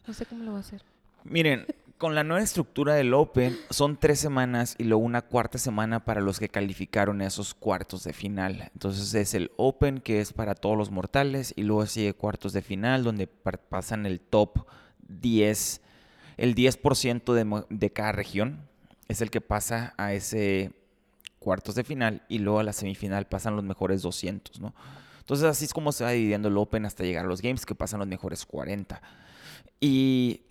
No 0.06 0.14
sé 0.14 0.26
cómo 0.26 0.44
lo 0.44 0.52
voy 0.52 0.58
a 0.58 0.62
hacer. 0.62 0.84
Miren, 1.24 1.66
con 2.01 2.15
la 2.15 2.24
nueva 2.24 2.43
estructura 2.43 2.96
del 2.96 3.13
Open 3.13 3.55
son 3.70 3.96
tres 3.96 4.20
semanas 4.20 4.74
y 4.79 4.86
luego 4.86 5.03
una 5.03 5.22
cuarta 5.22 5.60
semana 5.60 6.03
para 6.03 6.20
los 6.20 6.39
que 6.39 6.50
calificaron 6.50 7.22
esos 7.22 7.53
cuartos 7.53 8.03
de 8.03 8.12
final. 8.12 8.72
Entonces 8.74 9.13
es 9.13 9.36
el 9.36 9.51
Open 9.55 10.00
que 10.00 10.20
es 10.20 10.34
para 10.34 10.55
todos 10.55 10.75
los 10.75 10.89
mortales 10.89 11.53
y 11.55 11.62
luego 11.62 11.86
sigue 11.86 12.15
cuartos 12.15 12.53
de 12.53 12.63
final 12.63 13.03
donde 13.03 13.27
pasan 13.27 14.08
el 14.08 14.20
top 14.20 14.65
10, 15.10 15.81
el 16.38 16.55
10% 16.55 17.34
de, 17.34 17.65
de 17.70 17.93
cada 17.93 18.13
región 18.13 18.67
es 19.08 19.22
el 19.22 19.29
que 19.29 19.39
pasa 19.39 19.93
a 19.98 20.12
ese 20.13 20.72
cuartos 21.38 21.75
de 21.75 21.84
final 21.84 22.24
y 22.27 22.39
luego 22.39 22.62
a 22.62 22.63
la 22.63 22.74
semifinal 22.74 23.27
pasan 23.27 23.55
los 23.55 23.63
mejores 23.63 24.01
200, 24.01 24.60
¿no? 24.60 24.74
Entonces 25.20 25.46
así 25.46 25.65
es 25.65 25.74
como 25.75 25.91
se 25.91 26.03
va 26.03 26.10
dividiendo 26.10 26.48
el 26.48 26.58
Open 26.58 26.84
hasta 26.88 27.03
llegar 27.03 27.25
a 27.25 27.29
los 27.29 27.43
Games 27.43 27.63
que 27.63 27.75
pasan 27.75 28.00
los 28.00 28.08
mejores 28.08 28.43
40. 28.48 29.00
Y 29.79 30.41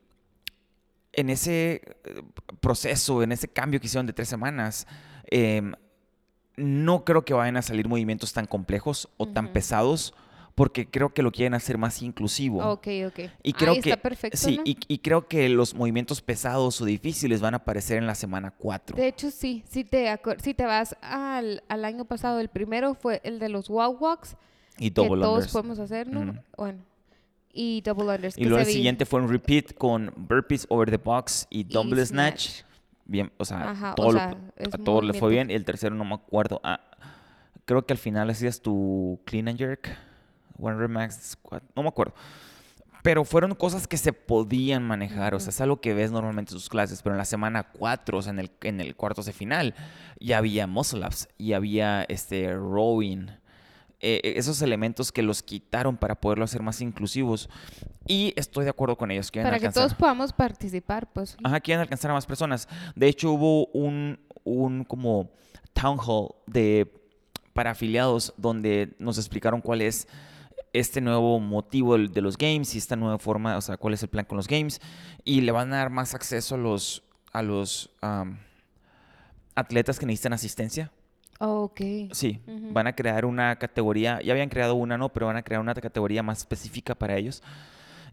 en 1.12 1.30
ese 1.30 1.82
eh, 2.04 2.22
proceso, 2.60 3.22
en 3.22 3.32
ese 3.32 3.48
cambio 3.48 3.80
que 3.80 3.86
hicieron 3.86 4.06
de 4.06 4.12
tres 4.12 4.28
semanas, 4.28 4.86
em, 5.26 5.72
no 6.56 7.04
creo 7.04 7.24
que 7.24 7.34
vayan 7.34 7.56
a 7.56 7.62
salir 7.62 7.88
movimientos 7.88 8.32
tan 8.32 8.46
complejos 8.46 9.08
o 9.16 9.26
tan 9.26 9.52
pesados 9.52 10.14
porque 10.54 10.90
creo 10.90 11.14
que 11.14 11.22
lo 11.22 11.32
quieren 11.32 11.54
hacer 11.54 11.78
más 11.78 12.02
inclusivo. 12.02 12.58
Ok, 12.58 12.88
ok. 13.06 13.30
Y 13.42 13.54
creo 13.54 13.74
que, 13.74 13.90
está 13.90 13.96
perfecto. 13.96 14.36
Sí, 14.36 14.60
y, 14.64 14.98
creo 14.98 15.26
que 15.26 15.48
los 15.48 15.74
movimientos 15.74 16.20
pesados 16.20 16.80
o 16.82 16.84
difíciles 16.84 17.40
van 17.40 17.54
a 17.54 17.58
aparecer 17.58 17.96
en 17.96 18.06
la 18.06 18.14
semana 18.14 18.50
4. 18.50 18.94
De 18.94 19.08
hecho, 19.08 19.30
sí. 19.30 19.64
Si 19.70 19.84
te, 19.84 20.14
si 20.42 20.52
te 20.52 20.66
vas 20.66 20.96
al, 21.00 21.62
al 21.68 21.84
año 21.86 22.04
pasado, 22.04 22.40
el 22.40 22.48
primero 22.48 22.94
fue 22.94 23.22
el 23.24 23.38
de 23.38 23.48
los 23.48 23.70
wall 23.70 23.96
walks. 23.98 24.36
Y 24.78 24.90
que 24.90 25.08
todos 25.08 25.48
podemos 25.48 25.78
hacer, 25.78 26.08
¿no? 26.08 26.34
Bueno. 26.58 26.89
Y 27.52 27.80
double 27.80 28.14
unders. 28.14 28.38
Y 28.38 28.44
luego 28.44 28.58
el 28.58 28.66
siguiente 28.66 29.06
fue 29.06 29.20
un 29.20 29.28
repeat 29.28 29.74
con 29.74 30.12
burpees 30.16 30.66
over 30.68 30.90
the 30.90 30.96
box 30.96 31.46
y 31.50 31.64
dumbbell 31.64 32.06
snatch. 32.06 32.62
Bien, 33.04 33.32
o 33.38 33.44
sea, 33.44 33.94
todo 33.96 34.18
a 34.18 34.36
todos 34.84 35.04
le 35.04 35.14
fue 35.14 35.30
bien. 35.30 35.50
Y 35.50 35.54
el 35.54 35.64
tercero 35.64 35.94
no 35.94 36.04
me 36.04 36.14
acuerdo. 36.14 36.60
Ah, 36.62 36.80
creo 37.64 37.84
que 37.84 37.92
al 37.92 37.98
final 37.98 38.30
hacías 38.30 38.60
tu 38.60 39.20
clean 39.24 39.48
and 39.48 39.58
jerk. 39.58 39.90
One 40.58 40.76
Remax 40.76 41.38
no 41.74 41.82
me 41.82 41.88
acuerdo. 41.88 42.14
Pero 43.02 43.24
fueron 43.24 43.54
cosas 43.54 43.88
que 43.88 43.96
se 43.96 44.12
podían 44.12 44.82
manejar, 44.82 45.34
o 45.34 45.40
sea, 45.40 45.50
es 45.50 45.60
algo 45.62 45.80
que 45.80 45.94
ves 45.94 46.10
normalmente 46.10 46.52
en 46.52 46.58
sus 46.58 46.68
clases, 46.68 47.00
pero 47.00 47.14
en 47.14 47.18
la 47.18 47.24
semana 47.24 47.62
4, 47.62 48.18
o 48.18 48.22
sea, 48.22 48.32
en 48.32 48.40
el, 48.40 48.50
en 48.60 48.80
el 48.80 48.94
cuartos 48.94 49.24
de 49.24 49.32
final, 49.32 49.74
ya 50.20 50.36
había 50.38 50.66
muscle 50.66 51.06
ups, 51.06 51.28
y 51.38 51.54
había 51.54 52.02
este 52.04 52.52
rowing, 52.52 53.28
eh, 54.02 54.20
eh, 54.24 54.32
esos 54.36 54.62
elementos 54.62 55.12
que 55.12 55.22
los 55.22 55.42
quitaron 55.42 55.98
para 55.98 56.14
poderlo 56.14 56.44
hacer 56.44 56.62
más 56.62 56.80
inclusivos. 56.80 57.50
Y 58.06 58.32
estoy 58.36 58.64
de 58.64 58.70
acuerdo 58.70 58.96
con 58.96 59.10
ellos. 59.10 59.30
Para 59.30 59.58
que 59.58 59.68
todos 59.68 59.94
podamos 59.94 60.32
participar, 60.32 61.12
pues. 61.12 61.36
Ajá, 61.44 61.60
quieren 61.60 61.82
alcanzar 61.82 62.10
a 62.10 62.14
más 62.14 62.24
personas. 62.24 62.66
De 62.96 63.08
hecho, 63.08 63.32
hubo 63.32 63.66
un, 63.66 64.18
un 64.44 64.84
como 64.84 65.30
town 65.74 65.98
hall 65.98 66.34
de, 66.46 66.90
para 67.52 67.72
afiliados 67.72 68.32
donde 68.38 68.94
nos 68.98 69.18
explicaron 69.18 69.60
cuál 69.60 69.82
es 69.82 70.08
este 70.72 71.00
nuevo 71.00 71.38
motivo 71.38 71.98
de 71.98 72.20
los 72.22 72.38
games 72.38 72.74
y 72.74 72.78
esta 72.78 72.96
nueva 72.96 73.18
forma, 73.18 73.56
o 73.56 73.60
sea, 73.60 73.76
cuál 73.76 73.92
es 73.92 74.02
el 74.02 74.08
plan 74.08 74.24
con 74.24 74.36
los 74.36 74.48
games. 74.48 74.80
Y 75.24 75.42
le 75.42 75.52
van 75.52 75.72
a 75.74 75.76
dar 75.76 75.90
más 75.90 76.14
acceso 76.14 76.54
a 76.54 76.58
los, 76.58 77.02
a 77.32 77.42
los 77.42 77.90
atletas 79.54 79.98
que 79.98 80.06
necesitan 80.06 80.32
asistencia. 80.32 80.90
Oh, 81.42 81.62
ok. 81.62 81.80
Sí, 82.12 82.40
van 82.46 82.86
a 82.86 82.94
crear 82.94 83.24
una 83.24 83.56
categoría, 83.56 84.20
ya 84.22 84.32
habían 84.32 84.50
creado 84.50 84.74
una, 84.74 84.98
¿no? 84.98 85.08
Pero 85.08 85.26
van 85.26 85.38
a 85.38 85.42
crear 85.42 85.60
una 85.60 85.74
categoría 85.74 86.22
más 86.22 86.38
específica 86.38 86.94
para 86.94 87.16
ellos. 87.16 87.42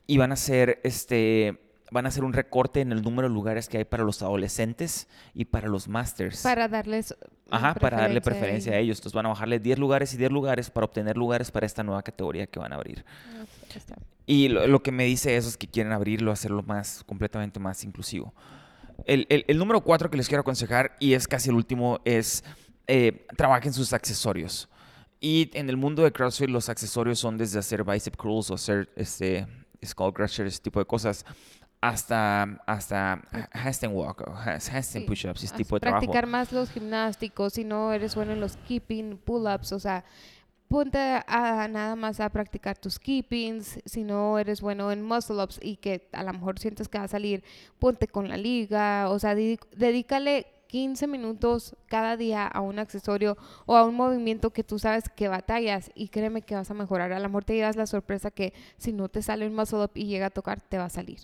Y 0.07 0.17
van 0.17 0.31
a 0.31 0.35
hacer 0.35 0.79
este 0.83 1.59
van 1.91 2.05
a 2.05 2.09
hacer 2.09 2.23
un 2.23 2.33
recorte 2.33 2.81
en 2.81 2.91
el 2.91 3.01
número 3.01 3.27
de 3.27 3.33
lugares 3.33 3.69
que 3.69 3.77
hay 3.77 3.85
para 3.85 4.03
los 4.03 4.21
adolescentes 4.21 5.07
y 5.33 5.45
para 5.45 5.67
los 5.67 5.87
masters. 5.87 6.41
Para 6.41 6.67
darles. 6.67 7.15
Ajá, 7.49 7.75
para 7.75 7.97
darle 7.97 8.21
preferencia 8.21 8.73
a 8.73 8.77
ellos. 8.77 8.97
Entonces 8.97 9.13
van 9.13 9.25
a 9.25 9.29
bajarle 9.29 9.59
10 9.59 9.79
lugares 9.79 10.13
y 10.13 10.17
10 10.17 10.31
lugares 10.31 10.69
para 10.69 10.85
obtener 10.85 11.17
lugares 11.17 11.51
para 11.51 11.65
esta 11.65 11.83
nueva 11.83 12.03
categoría 12.03 12.47
que 12.47 12.59
van 12.59 12.73
a 12.73 12.75
abrir. 12.75 13.05
Y 14.25 14.49
lo, 14.49 14.83
que 14.83 14.91
me 14.91 15.05
dice 15.05 15.37
eso 15.37 15.47
es 15.47 15.55
que 15.55 15.67
quieren 15.67 15.93
abrirlo, 15.93 16.31
hacerlo 16.31 16.63
más, 16.63 17.03
completamente 17.05 17.59
más 17.59 17.83
inclusivo. 17.83 18.33
El, 19.05 19.25
el, 19.29 19.57
número 19.57 19.81
4 19.81 20.09
que 20.09 20.17
les 20.17 20.27
quiero 20.27 20.41
aconsejar, 20.41 20.95
y 20.99 21.13
es 21.13 21.27
casi 21.27 21.49
el 21.49 21.55
último, 21.55 22.01
es 22.03 22.43
eh, 22.87 23.25
trabajen 23.35 23.73
sus 23.73 23.93
accesorios. 23.93 24.69
Y 25.19 25.49
en 25.53 25.69
el 25.69 25.77
mundo 25.77 26.03
de 26.03 26.11
CrossFit 26.11 26.49
los 26.49 26.69
accesorios 26.69 27.19
son 27.19 27.37
desde 27.37 27.59
hacer 27.59 27.83
bicep 27.83 28.15
curls 28.15 28.51
o 28.51 28.53
hacer 28.53 28.89
este, 28.95 29.47
skull 29.83 30.13
crushers, 30.13 30.53
ese 30.53 30.61
tipo 30.61 30.79
de 30.79 30.85
cosas 30.85 31.25
hasta, 31.81 32.43
hasta 32.65 33.21
handstand 33.51 33.95
walk, 33.95 34.23
handstand 34.27 35.05
push-ups, 35.05 35.43
ese 35.43 35.55
tipo 35.55 35.75
de 35.75 35.81
trabajo. 35.81 36.01
Practicar 36.01 36.27
más 36.27 36.51
los 36.51 36.69
gimnásticos, 36.69 37.53
si 37.53 37.63
no 37.63 37.93
eres 37.93 38.15
bueno 38.15 38.33
en 38.33 38.39
los 38.39 38.57
keeping, 38.67 39.17
pull-ups, 39.17 39.71
o 39.73 39.79
sea, 39.79 40.03
ponte 40.67 40.97
a, 40.99 41.67
nada 41.67 41.95
más 41.95 42.19
a 42.19 42.29
practicar 42.29 42.77
tus 42.77 42.99
keepings, 42.99 43.79
si 43.85 44.03
no 44.03 44.39
eres 44.39 44.61
bueno 44.61 44.91
en 44.91 45.03
muscle-ups 45.03 45.59
y 45.61 45.77
que 45.77 46.09
a 46.13 46.23
lo 46.23 46.33
mejor 46.33 46.59
sientes 46.59 46.87
que 46.87 46.97
va 46.97 47.05
a 47.05 47.09
salir, 47.09 47.43
ponte 47.79 48.07
con 48.07 48.27
la 48.27 48.37
liga, 48.37 49.09
o 49.09 49.19
sea, 49.19 49.35
dedícale 49.35 50.47
15 50.67 51.07
minutos 51.07 51.75
cada 51.87 52.17
día 52.17 52.45
a 52.45 52.61
un 52.61 52.79
accesorio 52.79 53.37
o 53.65 53.75
a 53.75 53.83
un 53.83 53.95
movimiento 53.95 54.51
que 54.51 54.63
tú 54.63 54.79
sabes 54.79 55.09
que 55.09 55.27
batallas 55.27 55.91
y 55.95 56.09
créeme 56.09 56.41
que 56.41 56.55
vas 56.55 56.69
a 56.69 56.73
mejorar. 56.73 57.11
A 57.13 57.19
lo 57.19 57.27
mejor 57.27 57.45
te 57.45 57.55
llevas 57.55 57.75
la 57.75 57.87
sorpresa 57.87 58.31
que 58.31 58.53
si 58.77 58.93
no 58.93 59.09
te 59.09 59.21
sale 59.21 59.47
un 59.47 59.55
muscle 59.55 59.83
up 59.83 59.91
y 59.95 60.05
llega 60.05 60.27
a 60.27 60.29
tocar, 60.29 60.61
te 60.61 60.77
va 60.77 60.85
a 60.85 60.89
salir. 60.89 61.19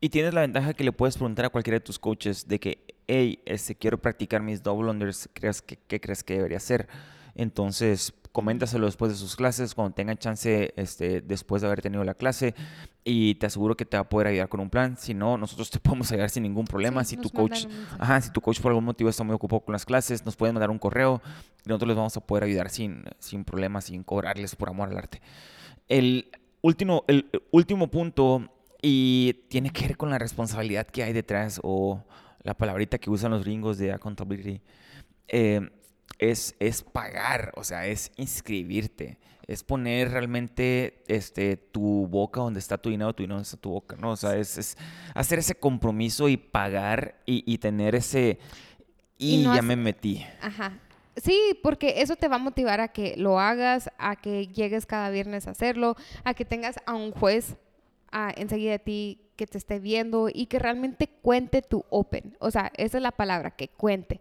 Y 0.00 0.10
tienes 0.10 0.32
la 0.32 0.42
ventaja 0.42 0.74
que 0.74 0.84
le 0.84 0.92
puedes 0.92 1.16
preguntar 1.16 1.46
a 1.46 1.48
cualquiera 1.50 1.76
de 1.78 1.84
tus 1.84 1.98
coaches 1.98 2.46
de 2.46 2.60
que, 2.60 2.84
hey, 3.08 3.40
este, 3.46 3.74
quiero 3.74 3.98
practicar 3.98 4.42
mis 4.42 4.62
double 4.62 4.90
unders, 4.90 5.28
¿crees 5.32 5.60
que, 5.60 5.76
¿qué 5.76 6.00
crees 6.00 6.22
que 6.22 6.34
debería 6.34 6.58
hacer? 6.58 6.88
Entonces, 7.34 8.12
coméntaselo 8.38 8.86
después 8.86 9.10
de 9.10 9.18
sus 9.18 9.34
clases, 9.34 9.74
cuando 9.74 9.96
tengan 9.96 10.16
chance, 10.16 10.72
este, 10.76 11.22
después 11.22 11.60
de 11.60 11.66
haber 11.66 11.82
tenido 11.82 12.04
la 12.04 12.14
clase, 12.14 12.54
y 13.02 13.34
te 13.34 13.46
aseguro 13.46 13.76
que 13.76 13.84
te 13.84 13.96
va 13.96 14.02
a 14.02 14.08
poder 14.08 14.28
ayudar 14.28 14.48
con 14.48 14.60
un 14.60 14.70
plan. 14.70 14.96
Si 14.96 15.12
no, 15.12 15.36
nosotros 15.36 15.70
te 15.72 15.80
podemos 15.80 16.12
ayudar 16.12 16.30
sin 16.30 16.44
ningún 16.44 16.64
problema. 16.64 17.02
si 17.02 17.16
tu 17.16 17.30
coach, 17.30 17.66
ajá, 17.98 18.20
si 18.20 18.30
tu 18.30 18.40
coach 18.40 18.60
por 18.60 18.70
algún 18.70 18.84
motivo 18.84 19.10
está 19.10 19.24
muy 19.24 19.34
ocupado 19.34 19.58
con 19.62 19.72
las 19.72 19.84
clases, 19.84 20.24
nos 20.24 20.36
pueden 20.36 20.54
mandar 20.54 20.70
un 20.70 20.78
correo 20.78 21.20
y 21.66 21.68
nosotros 21.68 21.88
les 21.88 21.96
vamos 21.96 22.16
a 22.16 22.20
poder 22.20 22.44
ayudar 22.44 22.70
sin, 22.70 23.02
sin 23.18 23.42
problemas, 23.44 23.86
sin 23.86 24.04
cobrarles 24.04 24.54
por 24.54 24.68
amor 24.68 24.88
al 24.88 24.98
arte. 24.98 25.20
El 25.88 26.30
último, 26.62 27.02
el 27.08 27.28
último 27.50 27.90
punto 27.90 28.52
y 28.80 29.46
tiene 29.48 29.70
que 29.70 29.88
ver 29.88 29.96
con 29.96 30.10
la 30.10 30.18
responsabilidad 30.18 30.86
que 30.86 31.02
hay 31.02 31.12
detrás 31.12 31.58
o 31.64 32.04
la 32.44 32.54
palabrita 32.54 32.98
que 32.98 33.10
usan 33.10 33.32
los 33.32 33.42
gringos 33.42 33.78
de 33.78 33.90
accountability. 33.90 34.60
Eh, 35.26 35.60
es, 36.18 36.54
es 36.58 36.82
pagar, 36.82 37.52
o 37.56 37.64
sea, 37.64 37.86
es 37.86 38.12
inscribirte, 38.16 39.18
es 39.46 39.64
poner 39.64 40.10
realmente 40.10 41.02
este, 41.08 41.56
tu 41.56 42.06
boca 42.06 42.40
donde 42.40 42.60
está 42.60 42.76
tu 42.76 42.90
dinero, 42.90 43.14
tu 43.14 43.22
dinero 43.22 43.36
donde 43.36 43.46
está 43.46 43.56
tu 43.56 43.70
boca, 43.70 43.96
¿no? 43.96 44.10
O 44.10 44.16
sea, 44.16 44.36
es, 44.36 44.76
hacer 45.14 45.38
ese 45.38 45.54
compromiso 45.54 46.28
y 46.28 46.36
pagar 46.36 47.16
y, 47.24 47.56
tener 47.58 47.94
ese... 47.94 48.38
Y, 49.16 49.42
ya 49.42 49.62
me 49.62 49.74
metí. 49.74 50.24
Ajá. 50.40 50.78
Sí, 51.16 51.58
porque 51.62 52.02
eso 52.02 52.14
te 52.14 52.28
va 52.28 52.36
a 52.36 52.40
motivar 52.40 52.80
a 52.80 52.88
que 52.88 53.14
lo 53.16 53.40
hagas, 53.40 53.90
a 53.98 54.16
que 54.16 54.46
llegues 54.48 54.86
cada 54.86 55.10
viernes 55.10 55.48
a 55.48 55.52
hacerlo, 55.52 55.96
a 56.24 56.34
que 56.34 56.44
tengas 56.44 56.76
a 56.86 56.94
un 56.94 57.10
juez 57.10 57.56
enseguida 58.36 58.72
de 58.72 58.78
ti 58.78 59.20
que 59.36 59.46
te 59.46 59.58
esté 59.58 59.78
viendo 59.78 60.28
y 60.32 60.46
que 60.46 60.58
realmente 60.58 61.08
cuente 61.08 61.62
tu 61.62 61.84
open. 61.90 62.36
O 62.40 62.50
sea, 62.50 62.72
esa 62.76 62.98
es 62.98 63.02
la 63.02 63.12
palabra, 63.12 63.52
que 63.52 63.68
cuente. 63.68 64.20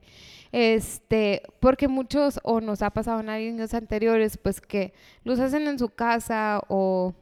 Este, 0.51 1.42
porque 1.60 1.88
muchos, 1.88 2.39
o 2.44 2.62
nos 2.62 2.82
ha 2.82 2.89
pasado 2.89 3.20
en 3.20 3.30
años 3.30 3.74
anteriores, 3.74 4.38
pues 4.38 4.62
que 4.62 4.94
los 5.24 5.39
hacen 5.39 5.68
en 5.68 5.77
su 5.77 5.89
casa 5.89 6.62
o 6.68 7.13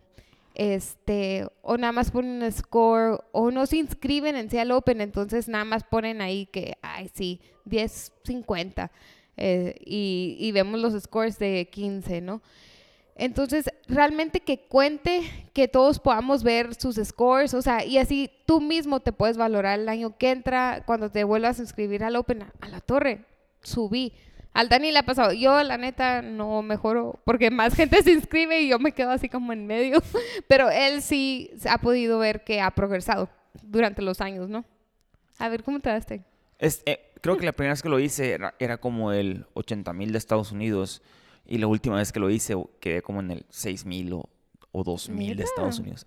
este, 0.55 1.47
o 1.61 1.77
nada 1.77 1.91
más 1.91 2.11
ponen 2.11 2.41
un 2.41 2.51
score, 2.51 3.23
o 3.33 3.51
no 3.51 3.65
se 3.65 3.77
inscriben 3.77 4.35
en 4.37 4.49
Cial 4.49 4.71
Open, 4.71 5.01
entonces 5.01 5.47
nada 5.47 5.65
más 5.65 5.83
ponen 5.83 6.21
ahí 6.21 6.45
que, 6.47 6.77
ay, 6.81 7.11
sí, 7.13 7.41
10, 7.65 8.13
50, 8.23 8.91
eh, 9.37 9.75
y, 9.85 10.37
y, 10.39 10.51
vemos 10.53 10.79
los 10.79 10.99
scores 11.03 11.37
de 11.39 11.67
15, 11.69 12.21
¿no? 12.21 12.41
Entonces, 13.15 13.69
realmente 13.87 14.39
que 14.39 14.59
cuente, 14.59 15.21
que 15.53 15.67
todos 15.67 15.99
podamos 15.99 16.43
ver 16.43 16.75
sus 16.75 16.95
scores, 16.95 17.53
o 17.53 17.61
sea, 17.61 17.85
y 17.85 17.97
así 17.97 18.31
tú 18.45 18.61
mismo 18.61 18.99
te 18.99 19.11
puedes 19.11 19.37
valorar 19.37 19.79
el 19.79 19.89
año 19.89 20.17
que 20.17 20.31
entra, 20.31 20.83
cuando 20.85 21.09
te 21.09 21.23
vuelvas 21.23 21.59
a 21.59 21.63
inscribir 21.63 22.03
al 22.03 22.15
Open, 22.15 22.43
a 22.61 22.69
la 22.69 22.81
torre, 22.81 23.25
subí. 23.61 24.13
Al 24.53 24.69
Dani 24.69 24.93
le 24.93 24.99
ha 24.99 25.03
pasado. 25.03 25.33
Yo, 25.33 25.61
la 25.63 25.77
neta, 25.77 26.21
no 26.21 26.61
mejoro 26.61 27.19
porque 27.25 27.51
más 27.51 27.75
gente 27.75 28.01
se 28.01 28.13
inscribe 28.13 28.61
y 28.61 28.69
yo 28.69 28.79
me 28.79 28.93
quedo 28.93 29.11
así 29.11 29.27
como 29.27 29.51
en 29.51 29.67
medio. 29.67 30.01
Pero 30.47 30.69
él 30.69 31.01
sí 31.01 31.51
ha 31.69 31.77
podido 31.79 32.19
ver 32.19 32.45
que 32.45 32.61
ha 32.61 32.71
progresado 32.71 33.27
durante 33.63 34.01
los 34.01 34.21
años, 34.21 34.47
¿no? 34.47 34.63
A 35.39 35.49
ver, 35.49 35.61
¿cómo 35.61 35.81
te 35.81 35.89
daste? 35.89 36.23
Eh, 36.59 37.11
creo 37.19 37.35
que 37.37 37.45
la 37.45 37.51
primera 37.51 37.73
vez 37.73 37.81
que 37.81 37.89
lo 37.89 37.99
hice 37.99 38.39
era, 38.57 38.77
como 38.77 39.11
el 39.11 39.45
80 39.55 39.91
mil 39.91 40.13
de 40.13 40.17
Estados 40.17 40.53
Unidos 40.53 41.01
y 41.45 41.57
la 41.57 41.67
última 41.67 41.97
vez 41.97 42.11
que 42.11 42.19
lo 42.19 42.29
hice 42.29 42.55
quedé 42.79 43.01
como 43.01 43.19
en 43.19 43.31
el 43.31 43.45
6 43.49 43.85
mil 43.85 44.13
o, 44.13 44.29
o 44.71 44.83
2 44.83 45.09
mil 45.09 45.37
de 45.37 45.43
Estados 45.43 45.79
Unidos. 45.79 46.05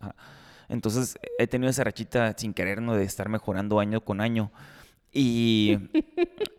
Entonces 0.69 1.19
he 1.39 1.47
tenido 1.47 1.71
esa 1.71 1.85
rachita 1.85 2.35
sin 2.37 2.53
querer, 2.53 2.83
¿no? 2.83 2.95
De 2.95 3.05
estar 3.05 3.29
mejorando 3.29 3.81
año 3.81 4.03
con 4.03 4.21
año. 4.21 4.51
Y, 5.11 5.79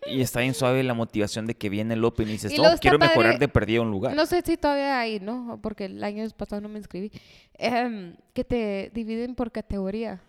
y, 0.07 0.21
está 0.21 0.39
bien 0.39 0.55
suave 0.55 0.81
la 0.83 0.95
motivación 0.95 1.45
de 1.45 1.53
que 1.55 1.69
viene 1.69 1.93
el 1.93 2.03
Open 2.03 2.27
y 2.27 2.33
dices, 2.33 2.57
no, 2.57 2.63
quiero 2.79 2.98
mejorar 2.98 3.38
de 3.38 3.48
perdido 3.48 3.83
un 3.83 3.91
lugar. 3.91 4.15
No 4.15 4.25
sé 4.25 4.41
si 4.43 4.57
todavía 4.57 5.00
hay, 5.00 5.19
¿no? 5.19 5.59
Porque 5.62 5.86
el 5.86 6.03
año 6.03 6.27
pasado 6.36 6.59
no 6.59 6.67
me 6.67 6.79
inscribí. 6.79 7.12
Em, 7.53 8.15
que 8.33 8.43
te 8.43 8.91
dividen 8.93 9.36
por 9.36 9.51
categoría. 9.51 10.21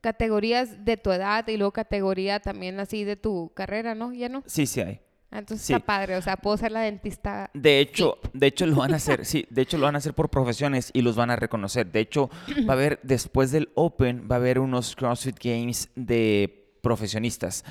Categorías 0.00 0.84
de 0.84 0.96
tu 0.96 1.12
edad 1.12 1.46
y 1.46 1.56
luego 1.56 1.72
categoría 1.72 2.40
también 2.40 2.80
así 2.80 3.04
de 3.04 3.16
tu 3.16 3.52
carrera, 3.54 3.94
¿no? 3.94 4.12
¿Ya 4.12 4.28
no? 4.28 4.42
Sí, 4.46 4.66
sí 4.66 4.80
hay. 4.80 5.00
Entonces 5.30 5.68
está 5.68 5.84
padre, 5.84 6.16
o 6.16 6.22
sea, 6.22 6.36
puedo 6.36 6.56
ser 6.56 6.72
la 6.72 6.80
dentista. 6.80 7.50
De 7.52 7.80
hecho, 7.80 8.18
de 8.32 8.46
hecho 8.46 8.66
lo 8.66 8.76
van 8.76 8.94
a 8.94 8.96
hacer, 8.96 9.26
sí, 9.26 9.46
de 9.50 9.62
hecho 9.62 9.76
lo 9.76 9.84
van 9.84 9.94
a 9.94 9.98
hacer 9.98 10.14
por 10.14 10.30
profesiones 10.30 10.90
y 10.94 11.02
los 11.02 11.16
van 11.16 11.30
a 11.30 11.36
reconocer. 11.36 11.92
De 11.92 12.00
hecho, 12.00 12.30
va 12.68 12.72
a 12.72 12.76
haber 12.76 12.98
después 13.02 13.50
del 13.50 13.70
Open 13.74 14.26
va 14.30 14.36
a 14.36 14.38
haber 14.38 14.58
unos 14.58 14.96
CrossFit 14.96 15.36
Games 15.42 15.90
de 15.94 16.78
profesionistas. 16.82 17.64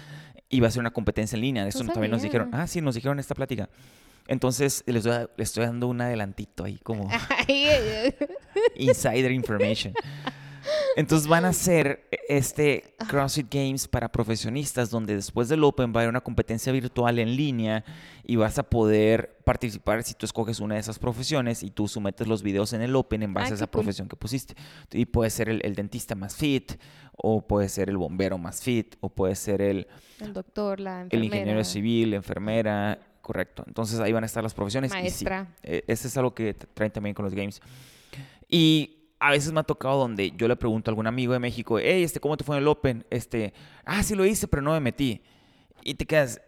Iba 0.50 0.68
a 0.68 0.72
ser 0.72 0.82
una 0.82 0.92
competencia 0.92 1.36
en 1.36 1.42
línea. 1.42 1.68
Eso 1.68 1.84
también 1.86 2.12
nos 2.12 2.22
dijeron. 2.22 2.50
Ah, 2.54 2.68
sí, 2.68 2.80
nos 2.80 2.96
dijeron 2.96 3.20
esta 3.20 3.36
plática. 3.36 3.70
Entonces, 4.28 4.84
les, 4.86 5.06
estoy 5.38 5.66
dando 5.66 5.88
un 5.88 6.00
adelantito 6.02 6.66
ahí, 6.66 6.78
como 6.84 7.10
insider 8.76 9.32
information. 9.32 9.94
Entonces 10.98 11.28
van 11.28 11.46
a 11.46 11.50
hacer 11.50 12.08
este 12.28 12.96
CrossFit 13.08 13.54
Games 13.54 13.88
para 13.88 14.12
profesionistas, 14.12 14.90
donde 14.90 15.16
después 15.16 15.48
del 15.48 15.64
Open 15.64 15.94
va 15.94 16.00
a 16.00 16.02
haber 16.02 16.10
una 16.10 16.22
competencia 16.22 16.74
virtual 16.74 17.20
en 17.20 17.36
línea 17.36 17.86
y 18.24 18.36
vas 18.36 18.58
a 18.58 18.64
poder 18.64 19.38
participar 19.46 20.02
si 20.02 20.16
tú 20.16 20.26
escoges 20.26 20.60
una 20.60 20.74
de 20.74 20.82
esas 20.82 20.98
profesiones 20.98 21.62
y 21.62 21.70
tú 21.70 21.88
sometes 21.88 22.26
los 22.26 22.42
videos 22.42 22.74
en 22.74 22.82
el 22.82 22.96
Open 22.96 23.22
en 23.22 23.32
base 23.32 23.52
a 23.52 23.56
esa 23.58 23.68
profesión 23.68 24.10
que 24.10 24.16
pusiste. 24.16 24.56
Y 24.92 25.06
puede 25.06 25.30
ser 25.30 25.50
el, 25.50 25.76
dentista 25.76 26.16
más 26.16 26.36
fit, 26.36 26.72
o 27.16 27.46
puede 27.46 27.70
ser 27.70 27.90
el 27.90 27.98
bombero 27.98 28.40
más 28.40 28.64
fit, 28.64 28.96
o 29.00 29.10
puede 29.10 29.36
ser 29.36 29.62
el... 29.62 29.88
El 30.20 30.34
doctor, 30.34 30.80
la 30.80 31.02
enfermera. 31.02 31.16
El 31.16 31.24
ingeniero 31.26 31.64
civil, 31.64 32.16
enfermera, 32.16 32.98
correcto. 33.22 33.64
Entonces 33.68 34.00
ahí 34.00 34.14
van 34.14 34.24
a 34.24 34.26
estar 34.26 34.42
las 34.42 34.56
profesiones. 34.56 34.90
Maestra. 34.90 35.48
Y 35.62 35.68
sí, 35.68 35.84
ese 35.86 36.08
es 36.08 36.18
algo 36.18 36.34
que 36.34 36.56
traen 36.56 36.92
también 36.92 37.14
con 37.14 37.24
los 37.24 37.36
games. 37.36 37.62
Y 38.50 38.97
a 39.20 39.32
veces 39.32 39.52
me 39.52 39.60
ha 39.60 39.64
tocado 39.64 39.98
donde 39.98 40.32
yo 40.32 40.48
le 40.48 40.56
pregunto 40.56 40.90
a 40.90 40.92
algún 40.92 41.08
amigo 41.08 41.34
de 41.34 41.40
México, 41.40 41.80
hey, 41.80 42.04
este, 42.04 42.20
¿cómo 42.20 42.38
te 42.38 42.44
fue 42.44 42.56
en 42.56 42.62
el 42.62 42.68
Open? 42.68 43.06
Este, 43.10 43.54
ah, 43.86 44.04
sí 44.04 44.16
lo 44.16 44.26
hice, 44.26 44.48
pero 44.48 44.62
no 44.62 44.74
me 44.74 44.80
metí. 44.80 45.22
Y 45.84 45.96
te 45.96 46.06
quedas, 46.06 46.42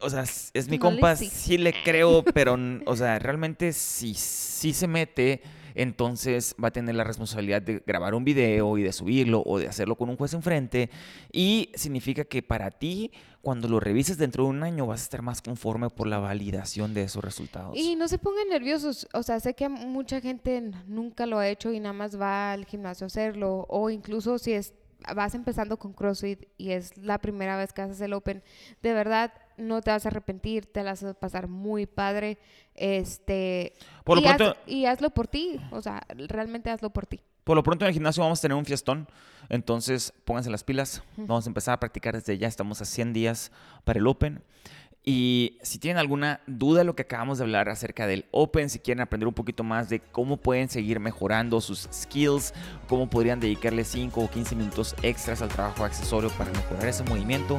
o 0.00 0.10
sea, 0.10 0.22
es 0.22 0.68
mi 0.68 0.78
compa, 0.78 1.16
sí 1.16 1.58
le 1.58 1.72
creo, 1.82 2.22
pero, 2.22 2.58
o 2.86 2.96
sea, 2.96 3.18
realmente 3.18 3.72
si 3.72 4.14
sí 4.14 4.72
se 4.72 4.86
mete, 4.86 5.42
entonces 5.74 6.54
va 6.62 6.68
a 6.68 6.70
tener 6.70 6.94
la 6.94 7.04
responsabilidad 7.04 7.62
de 7.62 7.82
grabar 7.86 8.14
un 8.14 8.24
video 8.24 8.78
y 8.78 8.82
de 8.82 8.92
subirlo 8.92 9.42
o 9.44 9.58
de 9.58 9.68
hacerlo 9.68 9.96
con 9.96 10.10
un 10.10 10.16
juez 10.16 10.34
enfrente. 10.34 10.90
Y 11.32 11.70
significa 11.74 12.24
que 12.24 12.42
para 12.42 12.70
ti, 12.70 13.12
cuando 13.42 13.68
lo 13.68 13.80
revises 13.80 14.18
dentro 14.18 14.44
de 14.44 14.50
un 14.50 14.62
año, 14.62 14.86
vas 14.86 15.00
a 15.00 15.04
estar 15.04 15.22
más 15.22 15.42
conforme 15.42 15.90
por 15.90 16.06
la 16.06 16.18
validación 16.18 16.94
de 16.94 17.02
esos 17.02 17.24
resultados. 17.24 17.76
Y 17.76 17.96
no 17.96 18.08
se 18.08 18.18
pongan 18.18 18.48
nerviosos. 18.48 19.08
O 19.12 19.22
sea, 19.22 19.40
sé 19.40 19.54
que 19.54 19.68
mucha 19.68 20.20
gente 20.20 20.72
nunca 20.86 21.26
lo 21.26 21.38
ha 21.38 21.48
hecho 21.48 21.72
y 21.72 21.80
nada 21.80 21.92
más 21.92 22.20
va 22.20 22.52
al 22.52 22.66
gimnasio 22.66 23.04
a 23.04 23.08
hacerlo. 23.08 23.66
O 23.68 23.90
incluso 23.90 24.38
si 24.38 24.52
es 24.52 24.74
vas 25.14 25.34
empezando 25.34 25.78
con 25.78 25.92
CrossFit 25.92 26.44
y 26.56 26.72
es 26.72 26.96
la 26.96 27.18
primera 27.18 27.56
vez 27.56 27.72
que 27.72 27.82
haces 27.82 28.00
el 28.00 28.12
Open, 28.12 28.42
de 28.82 28.92
verdad 28.92 29.32
no 29.60 29.80
te 29.80 29.90
vas 29.90 30.06
a 30.06 30.08
arrepentir, 30.08 30.66
te 30.66 30.82
la 30.82 30.92
vas 30.92 31.04
a 31.04 31.14
pasar 31.14 31.48
muy 31.48 31.86
padre. 31.86 32.38
Este, 32.74 33.74
por 34.04 34.16
lo 34.16 34.22
y, 34.22 34.34
pronto, 34.34 34.56
y 34.66 34.86
hazlo 34.86 35.10
por 35.10 35.28
ti, 35.28 35.60
o 35.70 35.82
sea, 35.82 36.02
realmente 36.28 36.70
hazlo 36.70 36.90
por 36.90 37.06
ti. 37.06 37.20
Por 37.44 37.56
lo 37.56 37.62
pronto 37.62 37.84
en 37.84 37.88
el 37.88 37.94
gimnasio 37.94 38.22
vamos 38.22 38.38
a 38.38 38.42
tener 38.42 38.56
un 38.56 38.64
fiestón, 38.64 39.08
entonces 39.48 40.12
pónganse 40.24 40.50
las 40.50 40.64
pilas, 40.64 41.02
vamos 41.16 41.46
a 41.46 41.50
empezar 41.50 41.74
a 41.74 41.80
practicar 41.80 42.14
desde 42.14 42.38
ya, 42.38 42.48
estamos 42.48 42.80
a 42.80 42.84
100 42.84 43.12
días 43.12 43.52
para 43.84 43.98
el 43.98 44.06
Open. 44.06 44.42
Y 45.04 45.58
si 45.62 45.78
tienen 45.78 45.98
alguna 45.98 46.40
duda 46.46 46.80
de 46.80 46.84
lo 46.84 46.94
que 46.94 47.02
acabamos 47.02 47.38
de 47.38 47.44
hablar 47.44 47.68
acerca 47.70 48.06
del 48.06 48.26
Open, 48.32 48.68
si 48.68 48.78
quieren 48.80 49.00
aprender 49.00 49.28
un 49.28 49.34
poquito 49.34 49.64
más 49.64 49.88
de 49.88 50.00
cómo 50.00 50.36
pueden 50.36 50.68
seguir 50.68 51.00
mejorando 51.00 51.60
sus 51.60 51.88
skills, 51.92 52.52
cómo 52.86 53.08
podrían 53.08 53.40
dedicarle 53.40 53.84
5 53.84 54.20
o 54.20 54.30
15 54.30 54.56
minutos 54.56 54.94
extras 55.02 55.40
al 55.40 55.48
trabajo 55.48 55.84
accesorio 55.84 56.30
para 56.30 56.52
mejorar 56.52 56.86
ese 56.86 57.02
movimiento, 57.04 57.56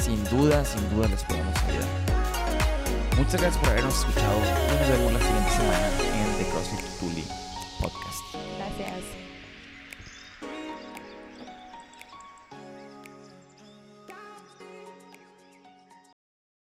sin 0.00 0.22
duda, 0.24 0.64
sin 0.64 0.88
duda 0.90 1.08
les 1.08 1.22
podemos 1.24 1.56
ayudar. 1.64 1.88
Muchas 3.18 3.40
gracias 3.40 3.58
por 3.58 3.68
habernos 3.70 3.98
escuchado 3.98 4.38
nos 4.40 4.88
vemos 4.88 5.12
la 5.12 5.18
siguiente 5.18 5.50
semana 5.50 6.07